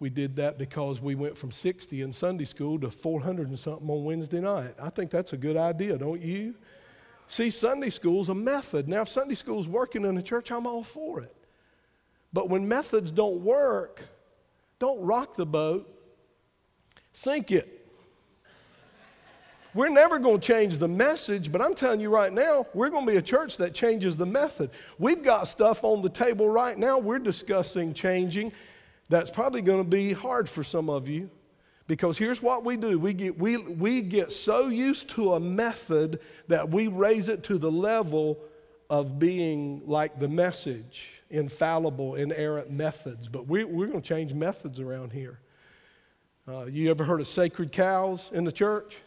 [0.00, 3.88] we did that because we went from 60 in Sunday school to 400 and something
[3.88, 4.74] on Wednesday night.
[4.82, 6.54] I think that's a good idea, don't you?
[7.28, 8.88] See, Sunday school's a method.
[8.88, 11.36] Now, if Sunday school's working in the church, I'm all for it.
[12.32, 14.02] But when methods don't work,
[14.78, 15.86] don't rock the boat,
[17.12, 17.76] sink it.
[19.74, 23.06] We're never going to change the message, but I'm telling you right now, we're going
[23.06, 24.70] to be a church that changes the method.
[24.98, 28.52] We've got stuff on the table right now we're discussing changing
[29.10, 31.28] that's probably going to be hard for some of you
[31.88, 36.20] because here's what we do we get, we, we get so used to a method
[36.46, 38.38] that we raise it to the level
[38.88, 43.28] of being like the message infallible, inerrant methods.
[43.28, 45.40] But we, we're going to change methods around here.
[46.46, 48.98] Uh, you ever heard of sacred cows in the church?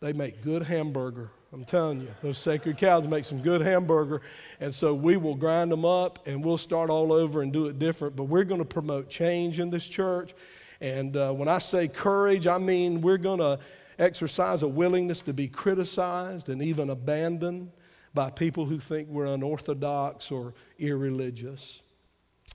[0.00, 1.30] They make good hamburger.
[1.50, 4.20] I'm telling you, those sacred cows make some good hamburger.
[4.60, 7.78] And so we will grind them up and we'll start all over and do it
[7.78, 8.16] different.
[8.16, 10.34] But we're going to promote change in this church.
[10.82, 13.58] And uh, when I say courage, I mean we're going to
[13.98, 17.72] exercise a willingness to be criticized and even abandoned
[18.12, 21.82] by people who think we're unorthodox or irreligious.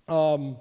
[0.08, 0.58] Um,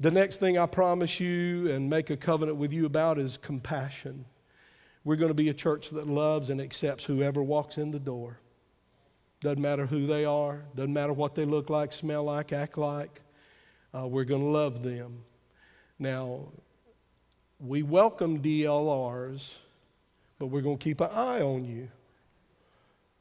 [0.00, 4.24] the next thing I promise you and make a covenant with you about is compassion.
[5.04, 8.38] We're going to be a church that loves and accepts whoever walks in the door.
[9.40, 13.20] Doesn't matter who they are, doesn't matter what they look like, smell like, act like.
[13.92, 15.24] Uh, we're going to love them.
[15.98, 16.46] Now,
[17.58, 19.58] we welcome DLRs,
[20.38, 21.88] but we're going to keep an eye on you.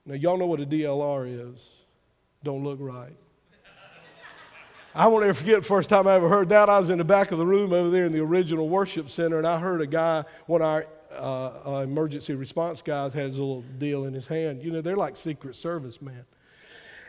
[0.06, 1.68] Now, y'all know what a DLR is.
[2.44, 3.16] Don't look right.
[4.94, 6.70] I won't ever forget the first time I ever heard that.
[6.70, 9.38] I was in the back of the room over there in the original worship center,
[9.38, 13.42] and I heard a guy, one of our uh, uh, emergency response guys has a
[13.42, 14.64] little deal in his hand.
[14.64, 16.26] You know, they're like Secret Service, man.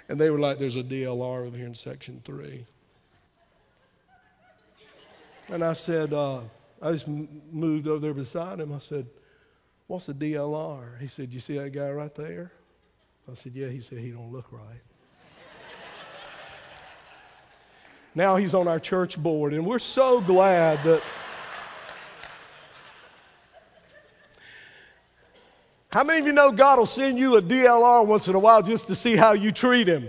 [0.08, 2.66] And they were like, there's a DLR over here in section three.
[5.48, 6.40] And I said, uh,
[6.80, 8.72] I just moved over there beside him.
[8.72, 9.06] I said,
[9.86, 10.98] What's a DLR?
[11.00, 12.52] He said, You see that guy right there?
[13.30, 13.68] I said, Yeah.
[13.68, 14.82] He said, He don't look right.
[18.14, 21.02] now he's on our church board, and we're so glad that.
[25.92, 28.62] How many of you know God will send you a DLR once in a while
[28.62, 30.08] just to see how you treat him?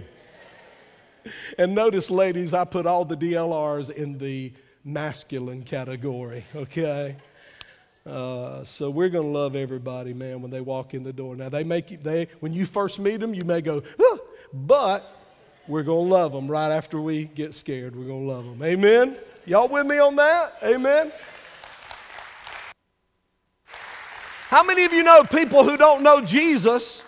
[1.58, 4.54] And notice, ladies, I put all the DLRs in the
[4.86, 7.17] masculine category, okay?
[8.06, 11.36] Uh, so we're going to love everybody, man, when they walk in the door.
[11.36, 14.17] Now, they make you, they, when you first meet them, you may go, ah,
[14.54, 15.22] but
[15.67, 17.93] we're going to love them right after we get scared.
[17.93, 18.63] We're going to love them.
[18.63, 19.17] Amen?
[19.46, 20.60] Y'all with me on that?
[20.63, 21.12] Amen?
[24.54, 27.04] How many of you know people who don't know Jesus,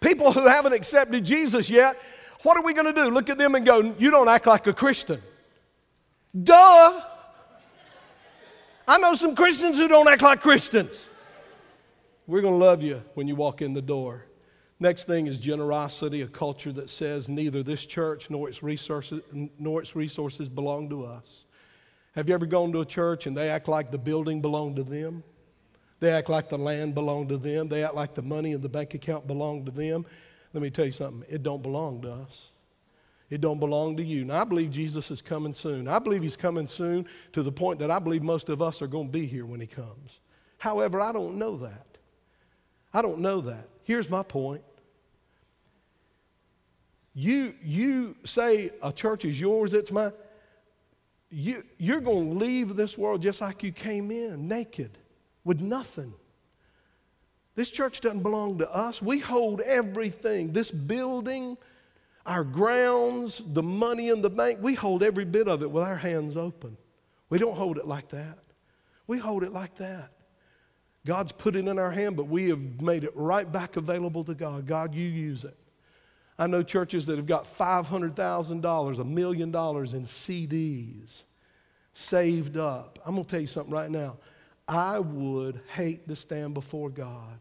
[0.00, 1.96] people who haven't accepted Jesus yet?
[2.42, 3.08] What are we going to do?
[3.08, 5.22] Look at them and go, You don't act like a Christian.
[6.42, 7.00] Duh.
[8.88, 11.08] I know some Christians who don't act like Christians.
[12.26, 14.26] We're going to love you when you walk in the door.
[14.80, 19.22] Next thing is generosity, a culture that says neither this church nor its resources,
[19.56, 21.44] nor its resources belong to us.
[22.16, 24.82] Have you ever gone to a church and they act like the building belonged to
[24.82, 25.22] them?
[26.02, 27.68] They act like the land belonged to them.
[27.68, 30.04] They act like the money in the bank account belonged to them.
[30.52, 32.50] Let me tell you something, it don't belong to us.
[33.30, 34.22] It don't belong to you.
[34.22, 35.86] And I believe Jesus is coming soon.
[35.86, 38.88] I believe he's coming soon to the point that I believe most of us are
[38.88, 40.18] going to be here when he comes.
[40.58, 41.86] However, I don't know that.
[42.92, 43.68] I don't know that.
[43.84, 44.64] Here's my point.
[47.14, 50.10] You, you say a church is yours, it's mine.
[51.30, 54.98] You, you're going to leave this world just like you came in, naked,
[55.44, 56.14] with nothing.
[57.54, 59.02] This church doesn't belong to us.
[59.02, 60.52] We hold everything.
[60.52, 61.58] This building,
[62.24, 65.96] our grounds, the money in the bank, we hold every bit of it with our
[65.96, 66.76] hands open.
[67.28, 68.38] We don't hold it like that.
[69.06, 70.10] We hold it like that.
[71.04, 74.34] God's put it in our hand, but we have made it right back available to
[74.34, 74.66] God.
[74.66, 75.56] God, you use it.
[76.38, 81.22] I know churches that have got $500,000, a million dollars in CDs
[81.92, 82.98] saved up.
[83.04, 84.16] I'm going to tell you something right now.
[84.68, 87.38] I would hate to stand before God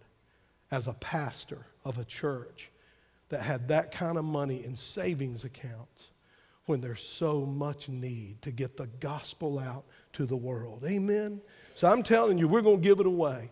[0.71, 2.71] as a pastor of a church
[3.29, 6.09] that had that kind of money in savings accounts
[6.65, 10.83] when there's so much need to get the gospel out to the world.
[10.85, 11.41] Amen?
[11.75, 13.49] So I'm telling you, we're going to give it away.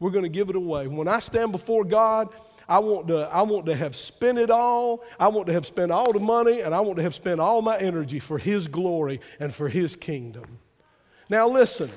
[0.00, 0.86] We're going to give it away.
[0.86, 2.32] When I stand before God,
[2.68, 5.02] I want, to, I want to have spent it all.
[5.18, 7.62] I want to have spent all the money, and I want to have spent all
[7.62, 10.58] my energy for His glory and for His kingdom.
[11.28, 11.90] Now, listen.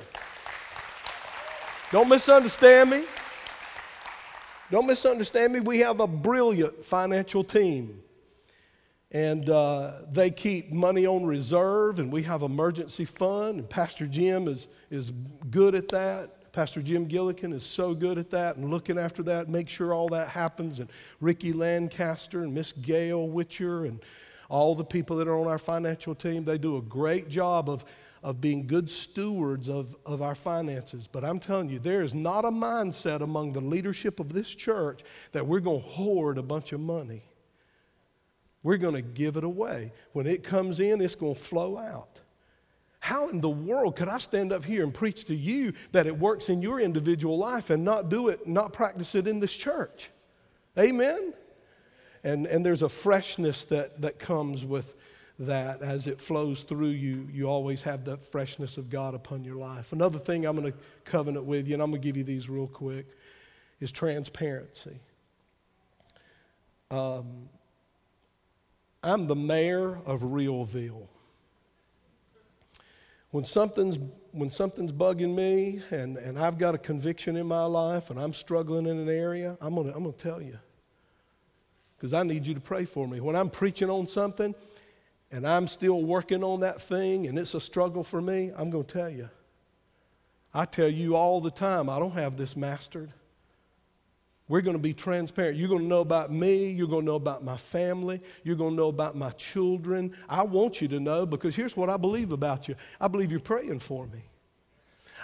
[1.91, 3.03] Don't misunderstand me.
[4.71, 5.59] Don't misunderstand me.
[5.59, 8.01] We have a brilliant financial team.
[9.11, 13.59] And uh, they keep money on reserve, and we have emergency fund.
[13.59, 15.11] And Pastor Jim is, is
[15.49, 16.53] good at that.
[16.53, 20.09] Pastor Jim Gillikin is so good at that and looking after that, make sure all
[20.09, 20.79] that happens.
[20.79, 20.89] And
[21.21, 24.01] Ricky Lancaster and Miss Gail Witcher and
[24.49, 27.85] all the people that are on our financial team, they do a great job of,
[28.23, 31.07] of being good stewards of, of our finances.
[31.07, 35.01] But I'm telling you, there is not a mindset among the leadership of this church
[35.31, 37.23] that we're going to hoard a bunch of money.
[38.63, 39.91] We're going to give it away.
[40.13, 42.21] When it comes in, it's going to flow out.
[42.99, 46.19] How in the world could I stand up here and preach to you that it
[46.19, 50.11] works in your individual life and not do it, not practice it in this church?
[50.77, 51.33] Amen?
[52.23, 54.95] And, and there's a freshness that, that comes with
[55.41, 59.55] that as it flows through you, you always have the freshness of God upon your
[59.55, 59.91] life.
[59.91, 62.47] Another thing I'm going to covenant with you, and I'm going to give you these
[62.47, 63.07] real quick,
[63.79, 64.99] is transparency.
[66.91, 67.49] Um,
[69.01, 71.07] I'm the mayor of Realville.
[73.31, 73.97] When something's,
[74.33, 78.33] when something's bugging me and, and I've got a conviction in my life and I'm
[78.33, 80.59] struggling in an area, I'm going to I'm going to tell you.
[81.97, 83.21] Because I need you to pray for me.
[83.21, 84.53] When I'm preaching on something
[85.31, 88.83] and I'm still working on that thing and it's a struggle for me, I'm going
[88.83, 89.29] to tell you.
[90.53, 93.11] I tell you all the time, I don't have this mastered.
[94.49, 95.57] We're going to be transparent.
[95.57, 96.71] You're going to know about me.
[96.71, 98.21] You're going to know about my family.
[98.43, 100.13] You're going to know about my children.
[100.27, 103.39] I want you to know because here's what I believe about you I believe you're
[103.39, 104.23] praying for me.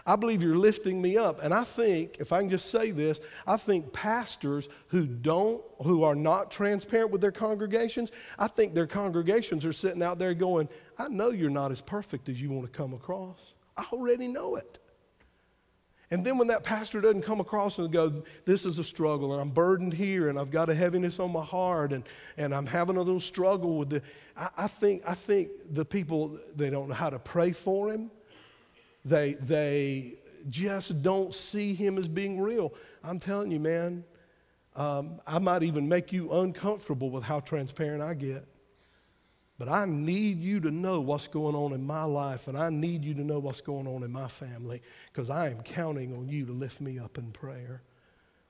[0.05, 1.43] I believe you're lifting me up.
[1.43, 6.03] And I think, if I can just say this, I think pastors who don't, who
[6.03, 10.69] are not transparent with their congregations, I think their congregations are sitting out there going,
[10.97, 13.53] I know you're not as perfect as you want to come across.
[13.75, 14.79] I already know it.
[16.09, 19.41] And then when that pastor doesn't come across and go, this is a struggle, and
[19.41, 22.05] I'm burdened here, and I've got a heaviness on my heart, and,
[22.37, 24.01] and I'm having a little struggle with the,
[24.37, 28.09] I, I think, I think the people, they don't know how to pray for him.
[29.07, 30.15] They, they
[30.49, 32.73] just don't see him as being real.
[33.03, 34.03] I'm telling you, man,
[34.75, 38.45] um, I might even make you uncomfortable with how transparent I get.
[39.57, 43.03] But I need you to know what's going on in my life, and I need
[43.03, 46.45] you to know what's going on in my family, because I am counting on you
[46.45, 47.81] to lift me up in prayer.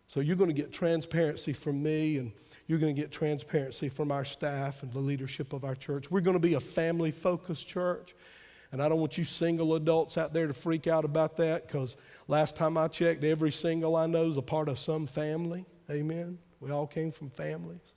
[0.07, 2.33] So you're going to get transparency from me, and
[2.65, 6.11] you're going to get transparency from our staff and the leadership of our church.
[6.11, 8.13] We're going to be a family focused church.
[8.71, 11.95] And I don't want you single adults out there to freak out about that because
[12.27, 15.65] last time I checked, every single I know is a part of some family.
[15.89, 16.37] Amen.
[16.59, 17.93] We all came from families.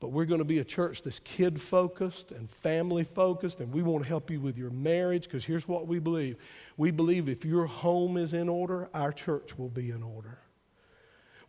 [0.00, 3.82] But we're going to be a church that's kid focused and family focused, and we
[3.82, 6.36] want to help you with your marriage because here's what we believe
[6.76, 10.38] we believe if your home is in order, our church will be in order.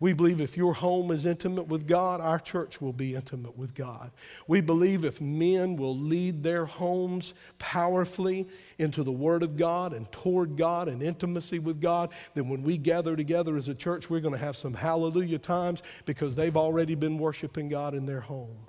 [0.02, 3.76] We believe if your home is intimate with God, our church will be intimate with
[3.76, 4.12] God.
[4.48, 8.48] We believe if men will lead their homes powerfully
[8.78, 12.78] into the Word of God and toward God and intimacy with God, then when we
[12.78, 16.96] gather together as a church, we're going to have some hallelujah times because they've already
[16.96, 18.68] been worshiping God in their home.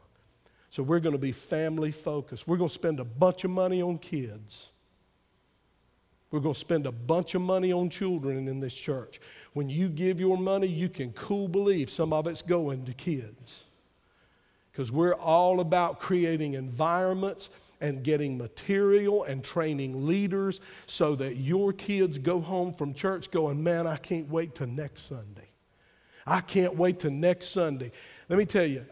[0.69, 2.49] So we're going to be family focused.
[2.49, 4.71] We're going to spend a bunch of money on kids.
[6.31, 9.21] We're going to spend a bunch of money on children in this church.
[9.53, 13.65] When you give your money, you can cool believe some of it's going to kids.
[14.71, 17.51] Because we're all about creating environments
[17.81, 23.63] and getting material and training leaders so that your kids go home from church going,
[23.63, 25.49] Man, I can't wait till next Sunday.
[26.27, 27.91] I can't wait till next Sunday.
[28.29, 28.85] Let me tell you,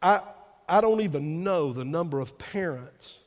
[0.00, 0.20] I,
[0.68, 3.20] I don't even know the number of parents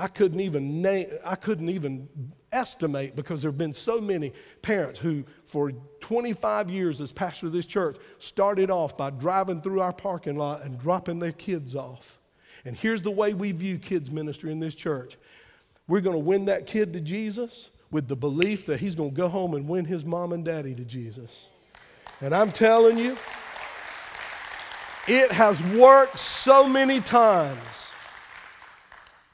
[0.00, 2.08] I couldn't even name, I couldn't even
[2.50, 4.32] estimate because there have been so many
[4.62, 9.82] parents who, for 25 years as pastor of this church, started off by driving through
[9.82, 12.18] our parking lot and dropping their kids off.
[12.64, 15.18] And here's the way we view kids ministry in this church.
[15.86, 19.16] We're going to win that kid to Jesus with the belief that he's going to
[19.16, 21.48] go home and win his mom and daddy to Jesus.
[22.22, 23.18] And I'm telling you,
[25.06, 27.89] it has worked so many times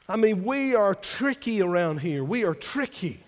[0.09, 2.23] I mean, we are tricky around here.
[2.23, 3.19] We are tricky.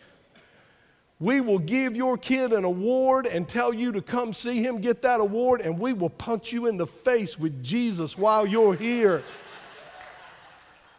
[1.19, 5.01] We will give your kid an award and tell you to come see him get
[5.01, 9.23] that award, and we will punch you in the face with Jesus while you're here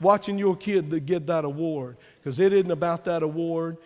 [0.00, 1.96] watching your kid to get that award.
[2.18, 3.76] Because it isn't about that award.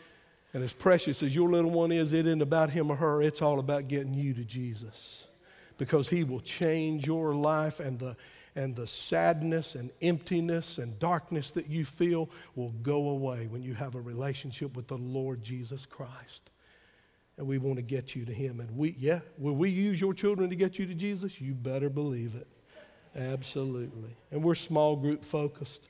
[0.53, 3.22] And as precious as your little one is, it isn't about him or her.
[3.22, 5.26] It's all about getting you to Jesus.
[5.78, 8.16] Because he will change your life and the
[8.57, 13.74] and the sadness and emptiness and darkness that you feel will go away when you
[13.74, 16.50] have a relationship with the Lord Jesus Christ.
[17.36, 18.61] And we want to get you to Him.
[18.61, 21.40] And we, yeah, will we use your children to get you to Jesus?
[21.40, 22.46] You better believe it.
[23.16, 24.16] Absolutely.
[24.30, 25.88] And we're small group focused.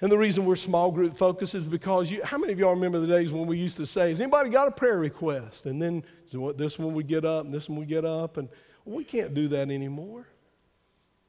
[0.00, 3.00] And the reason we're small group focused is because you, how many of y'all remember
[3.00, 5.66] the days when we used to say, Has anybody got a prayer request?
[5.66, 6.04] And then
[6.56, 8.48] this one we get up, and this one we get up, and
[8.84, 10.26] we can't do that anymore.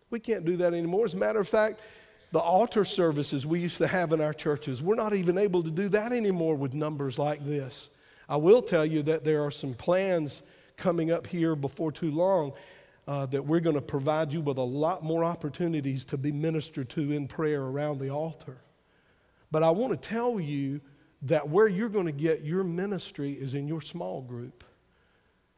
[0.10, 1.06] We can't do that anymore.
[1.06, 1.82] As a matter of fact,
[2.32, 5.72] the altar services we used to have in our churches, we're not even able to
[5.72, 7.90] do that anymore with numbers like this.
[8.30, 10.44] I will tell you that there are some plans
[10.76, 12.54] coming up here before too long
[13.08, 16.90] uh, that we're going to provide you with a lot more opportunities to be ministered
[16.90, 18.58] to in prayer around the altar.
[19.50, 20.82] But I want to tell you
[21.24, 24.64] that where you're going to get your ministry is in your small group.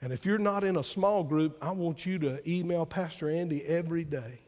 [0.02, 3.64] And if you're not in a small group, I want you to email Pastor Andy
[3.66, 4.40] every day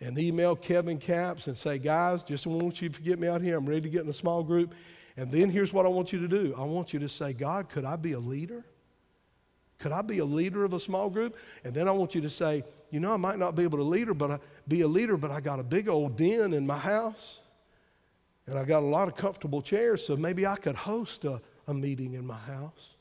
[0.00, 3.56] and email Kevin Caps and say, guys, just want you to get me out here.
[3.56, 4.74] I'm ready to get in a small group.
[5.16, 7.68] And then here's what I want you to do I want you to say, God,
[7.68, 8.64] could I be a leader?
[9.78, 11.36] Could I be a leader of a small group?
[11.64, 13.84] And then I want you to say, you know, I might not be able to
[13.84, 16.78] leader, but I, be a leader, but I got a big old den in my
[16.78, 17.40] house,
[18.46, 21.74] and I got a lot of comfortable chairs, so maybe I could host a, a
[21.74, 22.95] meeting in my house.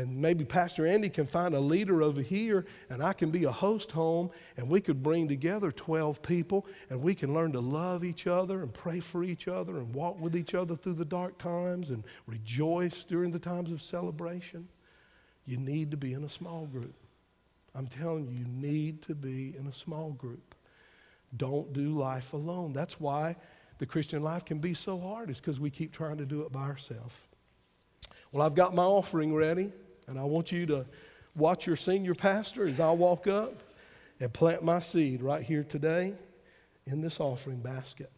[0.00, 3.52] And maybe Pastor Andy can find a leader over here, and I can be a
[3.52, 8.02] host home, and we could bring together 12 people, and we can learn to love
[8.02, 11.36] each other and pray for each other and walk with each other through the dark
[11.36, 14.68] times and rejoice during the times of celebration.
[15.44, 16.94] You need to be in a small group.
[17.74, 20.54] I'm telling you, you need to be in a small group.
[21.36, 22.72] Don't do life alone.
[22.72, 23.36] That's why
[23.76, 26.52] the Christian life can be so hard, is because we keep trying to do it
[26.52, 27.14] by ourselves.
[28.32, 29.72] Well, I've got my offering ready,
[30.10, 30.84] and I want you to
[31.36, 33.62] watch your senior pastor as I walk up
[34.18, 36.14] and plant my seed right here today
[36.84, 38.10] in this offering basket.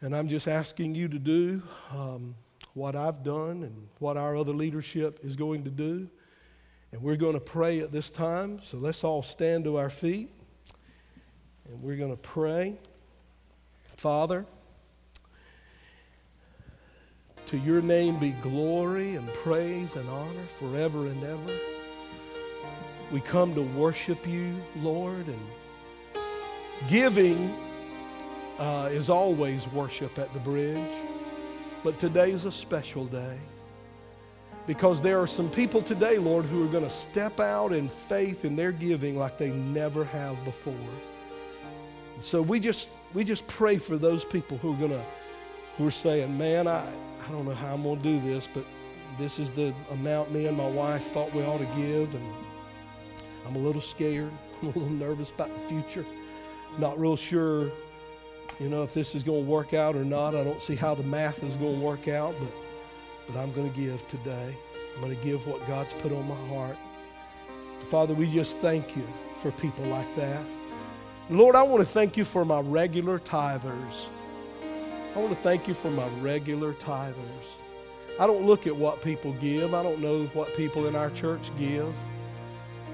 [0.00, 1.62] And I'm just asking you to do
[1.92, 2.34] um,
[2.74, 6.10] what I've done and what our other leadership is going to do.
[6.90, 8.58] And we're going to pray at this time.
[8.62, 10.28] So let's all stand to our feet
[11.68, 12.80] and we're going to pray.
[13.96, 14.44] Father,
[17.52, 21.58] to your name be glory and praise and honor forever and ever.
[23.10, 26.24] We come to worship you, Lord, and
[26.88, 27.54] giving
[28.58, 30.94] uh, is always worship at the bridge,
[31.84, 33.38] but today is a special day
[34.66, 38.46] because there are some people today, Lord, who are going to step out in faith
[38.46, 40.74] in their giving like they never have before.
[42.18, 45.04] So we just we just pray for those people who are going to
[45.76, 46.86] who are saying, "Man, I
[47.26, 48.64] I don't know how I'm going to do this, but
[49.18, 52.34] this is the amount me and my wife thought we ought to give, and
[53.46, 56.06] I'm a little scared, I'm a little nervous about the future,
[56.78, 57.70] not real sure."
[58.60, 60.94] You know, if this is going to work out or not, I don't see how
[60.94, 62.52] the math is going to work out, but
[63.26, 64.56] but I'm going to give today.
[64.94, 66.76] I'm going to give what God's put on my heart.
[67.86, 69.06] Father, we just thank you
[69.36, 70.42] for people like that.
[71.30, 74.08] Lord, I want to thank you for my regular tithers.
[75.14, 77.56] I want to thank you for my regular tithers.
[78.18, 81.50] I don't look at what people give, I don't know what people in our church
[81.58, 81.92] give.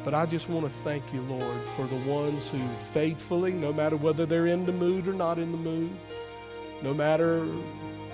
[0.05, 2.61] But I just want to thank you, Lord, for the ones who
[2.93, 5.91] faithfully, no matter whether they're in the mood or not in the mood,
[6.83, 7.45] no matter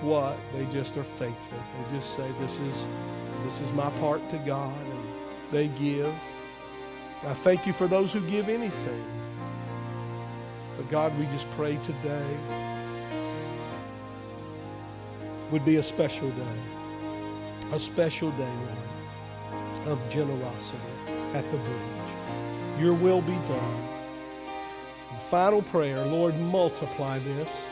[0.01, 1.57] what, they just are faithful.
[1.57, 2.87] They just say, This is
[3.43, 5.03] this is my part to God, and
[5.51, 6.13] they give.
[7.25, 9.05] I thank you for those who give anything.
[10.77, 12.64] But God, we just pray today
[15.51, 16.57] would be a special day.
[17.71, 20.79] A special day, Lord, of generosity
[21.33, 22.79] at the bridge.
[22.79, 23.87] Your will be done.
[25.29, 27.67] Final prayer, Lord, multiply this.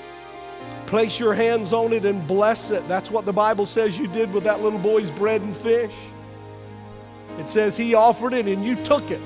[0.86, 2.88] Place your hands on it and bless it.
[2.88, 5.96] That's what the Bible says you did with that little boy's bread and fish.
[7.38, 9.22] It says he offered it and you took it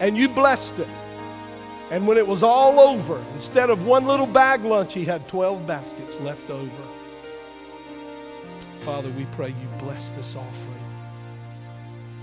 [0.00, 0.88] and you blessed it.
[1.90, 5.66] And when it was all over, instead of one little bag lunch, he had 12
[5.66, 6.70] baskets left over.
[8.84, 10.84] Father, we pray you bless this offering.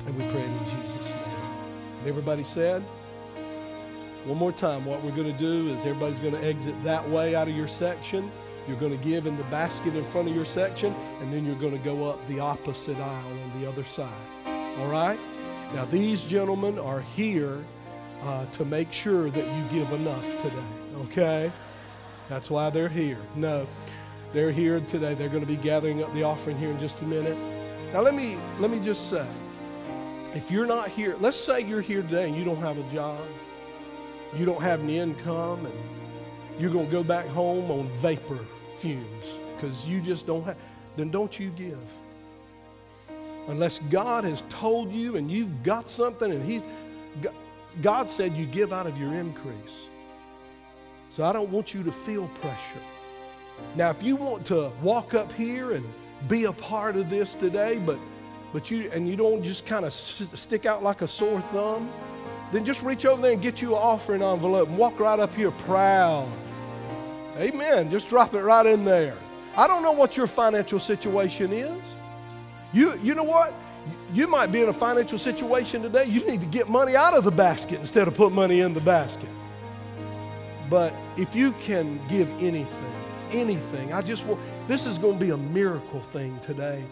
[0.05, 1.24] And we pray it in Jesus' name.
[1.99, 2.82] And everybody said,
[4.26, 7.34] one more time, what we're going to do is everybody's going to exit that way
[7.34, 8.30] out of your section.
[8.68, 11.55] You're going to give in the basket in front of your section, and then you're
[11.55, 14.12] going to go up the opposite aisle on the other side.
[14.45, 15.20] All right?
[15.74, 17.64] Now, these gentlemen are here
[18.24, 20.64] uh, to make sure that you give enough today,
[21.03, 21.51] okay?
[22.28, 23.20] That's why they're here.
[23.36, 23.66] No,
[24.34, 25.13] they're here today.
[25.13, 27.38] They're going to be gathering up the offering here in just a minute.
[27.93, 29.25] Now, let me, let me just say
[30.36, 33.19] if you're not here, let's say you're here today and you don't have a job
[34.38, 35.75] you don't have any income and
[36.59, 38.39] you're going to go back home on vapor
[38.77, 39.25] fumes
[39.55, 40.57] because you just don't have,
[40.95, 41.80] then don't you give.
[43.47, 46.61] Unless God has told you and you've got something and He's,
[47.82, 49.88] God said you give out of your increase.
[51.09, 52.80] So I don't want you to feel pressure.
[53.76, 55.86] Now, if you want to walk up here and
[56.28, 57.99] be a part of this today, but
[58.51, 61.91] but you and you don't just kind of stick out like a sore thumb,
[62.51, 65.34] then just reach over there and get you an offering envelope and walk right up
[65.36, 66.32] here proud.
[67.38, 67.89] Amen.
[67.89, 69.16] Just drop it right in there.
[69.55, 71.82] I don't know what your financial situation is.
[72.74, 73.53] You, you know what?
[74.14, 76.05] You might be in a financial situation today.
[76.05, 78.82] You need to get money out of the basket instead of put money in the
[78.82, 79.30] basket.
[80.70, 82.88] But if you can give anything,
[83.32, 86.84] anything, I just want, this is going to be a miracle thing today.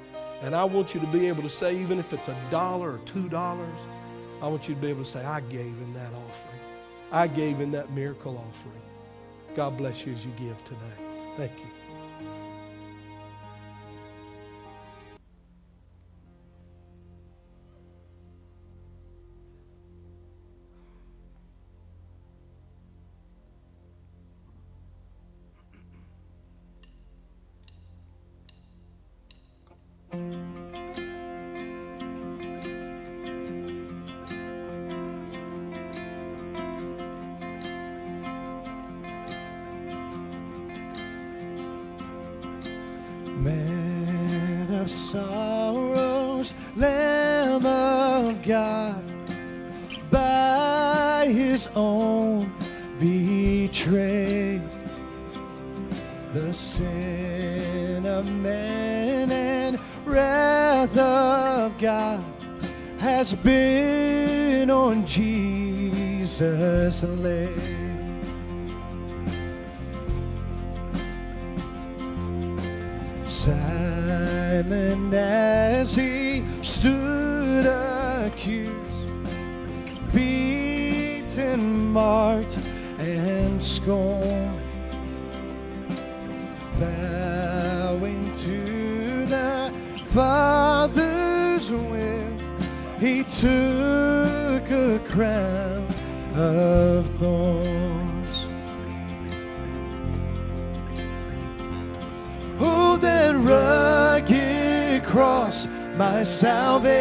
[0.42, 3.00] And I want you to be able to say, even if it's a dollar or
[3.00, 3.80] two dollars,
[4.42, 6.62] I want you to be able to say, I gave in that offering.
[7.12, 8.82] I gave in that miracle offering.
[9.56, 10.80] God bless you as you give today.
[11.38, 11.77] Thank you.
[60.78, 62.24] wrath of God
[63.00, 67.62] has been on Jesus' lips.
[73.26, 78.74] Silent as he stood accused,
[80.14, 82.58] beaten, marked,
[83.00, 84.62] and scorned,
[86.80, 89.72] bowing to the
[90.06, 90.57] Father
[93.00, 95.88] he took a crown
[96.36, 98.48] of thorns.
[102.60, 106.92] Oh, that rugged cross, my salvation,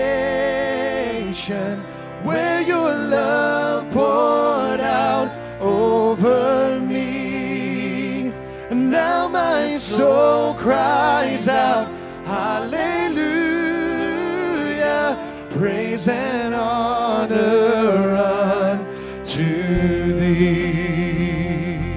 [2.22, 5.30] where your love poured out
[5.60, 8.32] over me.
[8.70, 11.85] And now my soul cries out,
[15.96, 18.10] praise and honor
[18.74, 21.94] unto thee.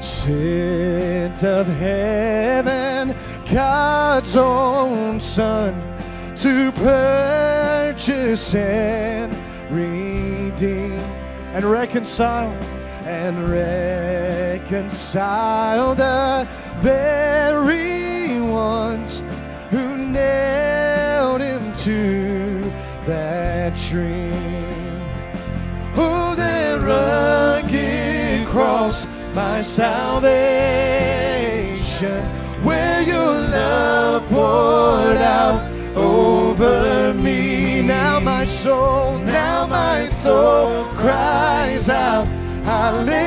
[0.00, 3.14] Sent of heaven,
[3.52, 5.74] God's own Son,
[6.36, 9.32] to purchase and
[9.70, 10.98] redeem
[11.54, 12.52] and reconcile
[13.04, 13.48] and
[14.58, 14.74] reconcile
[15.94, 16.48] the
[16.80, 17.99] very
[23.90, 24.30] tree.
[25.96, 30.30] Oh, that rugged cross, my salvation,
[32.62, 35.60] where your love poured out
[35.96, 37.82] over me.
[37.82, 42.28] Now my soul, now my soul cries out,
[42.62, 43.18] Hallelujah,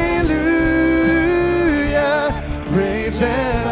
[2.71, 3.62] praise and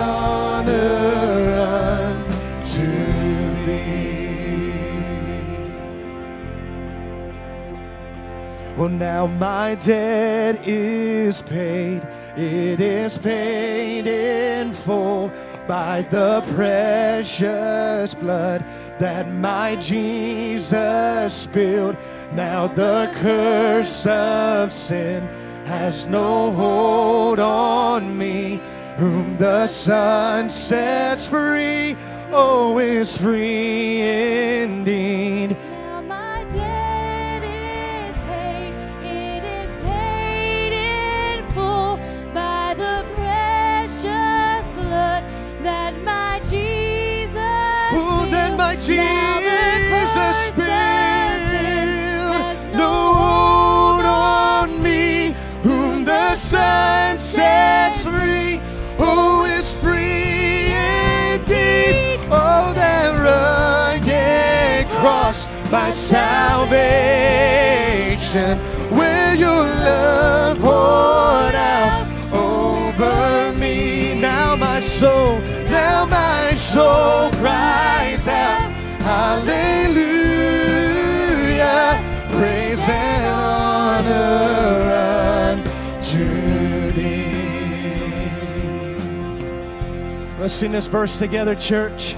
[8.81, 12.03] Well, now my debt is paid.
[12.35, 15.31] It is paid in full
[15.67, 18.65] by the precious blood
[18.97, 21.95] that my Jesus spilled.
[22.31, 25.27] Now the curse of sin
[25.67, 28.59] has no hold on me.
[28.97, 31.95] Whom the Son sets free,
[32.31, 34.01] oh, is free
[34.63, 35.55] indeed.
[65.01, 66.71] Cross, my salvation,
[68.91, 74.19] Will your love poured out over me.
[74.21, 75.39] Now my soul,
[75.69, 78.71] now my soul cries out,
[79.01, 79.99] Hallelujah,
[82.29, 84.51] praise and honor.
[90.41, 92.15] Let's sing this verse together, church.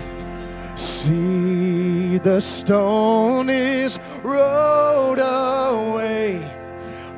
[2.24, 6.40] The stone is rolled away.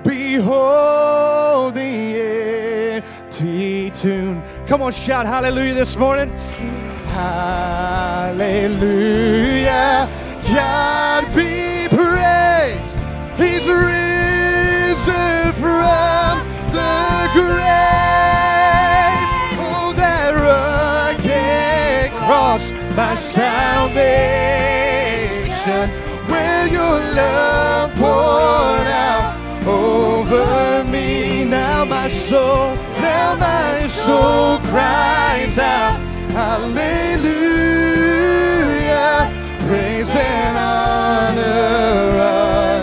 [0.04, 4.42] Behold the empty tomb.
[4.66, 6.30] Come on, shout hallelujah this morning.
[7.14, 8.50] Hallelujah.
[10.48, 12.98] God be praised.
[13.38, 16.40] He's risen from
[16.72, 17.70] the grave.
[19.62, 24.95] Oh, that rugged cross, my salvation,
[25.66, 29.36] where your love poured out
[29.66, 31.44] over me.
[31.44, 36.00] Now my soul, now my soul cries out,
[36.32, 36.84] Hallelujah,
[39.68, 42.20] praise and honor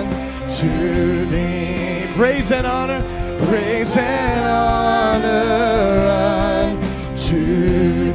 [0.01, 2.09] unto thee.
[2.14, 3.01] Praise and honor,
[3.47, 6.09] praise and honor
[6.72, 8.12] unto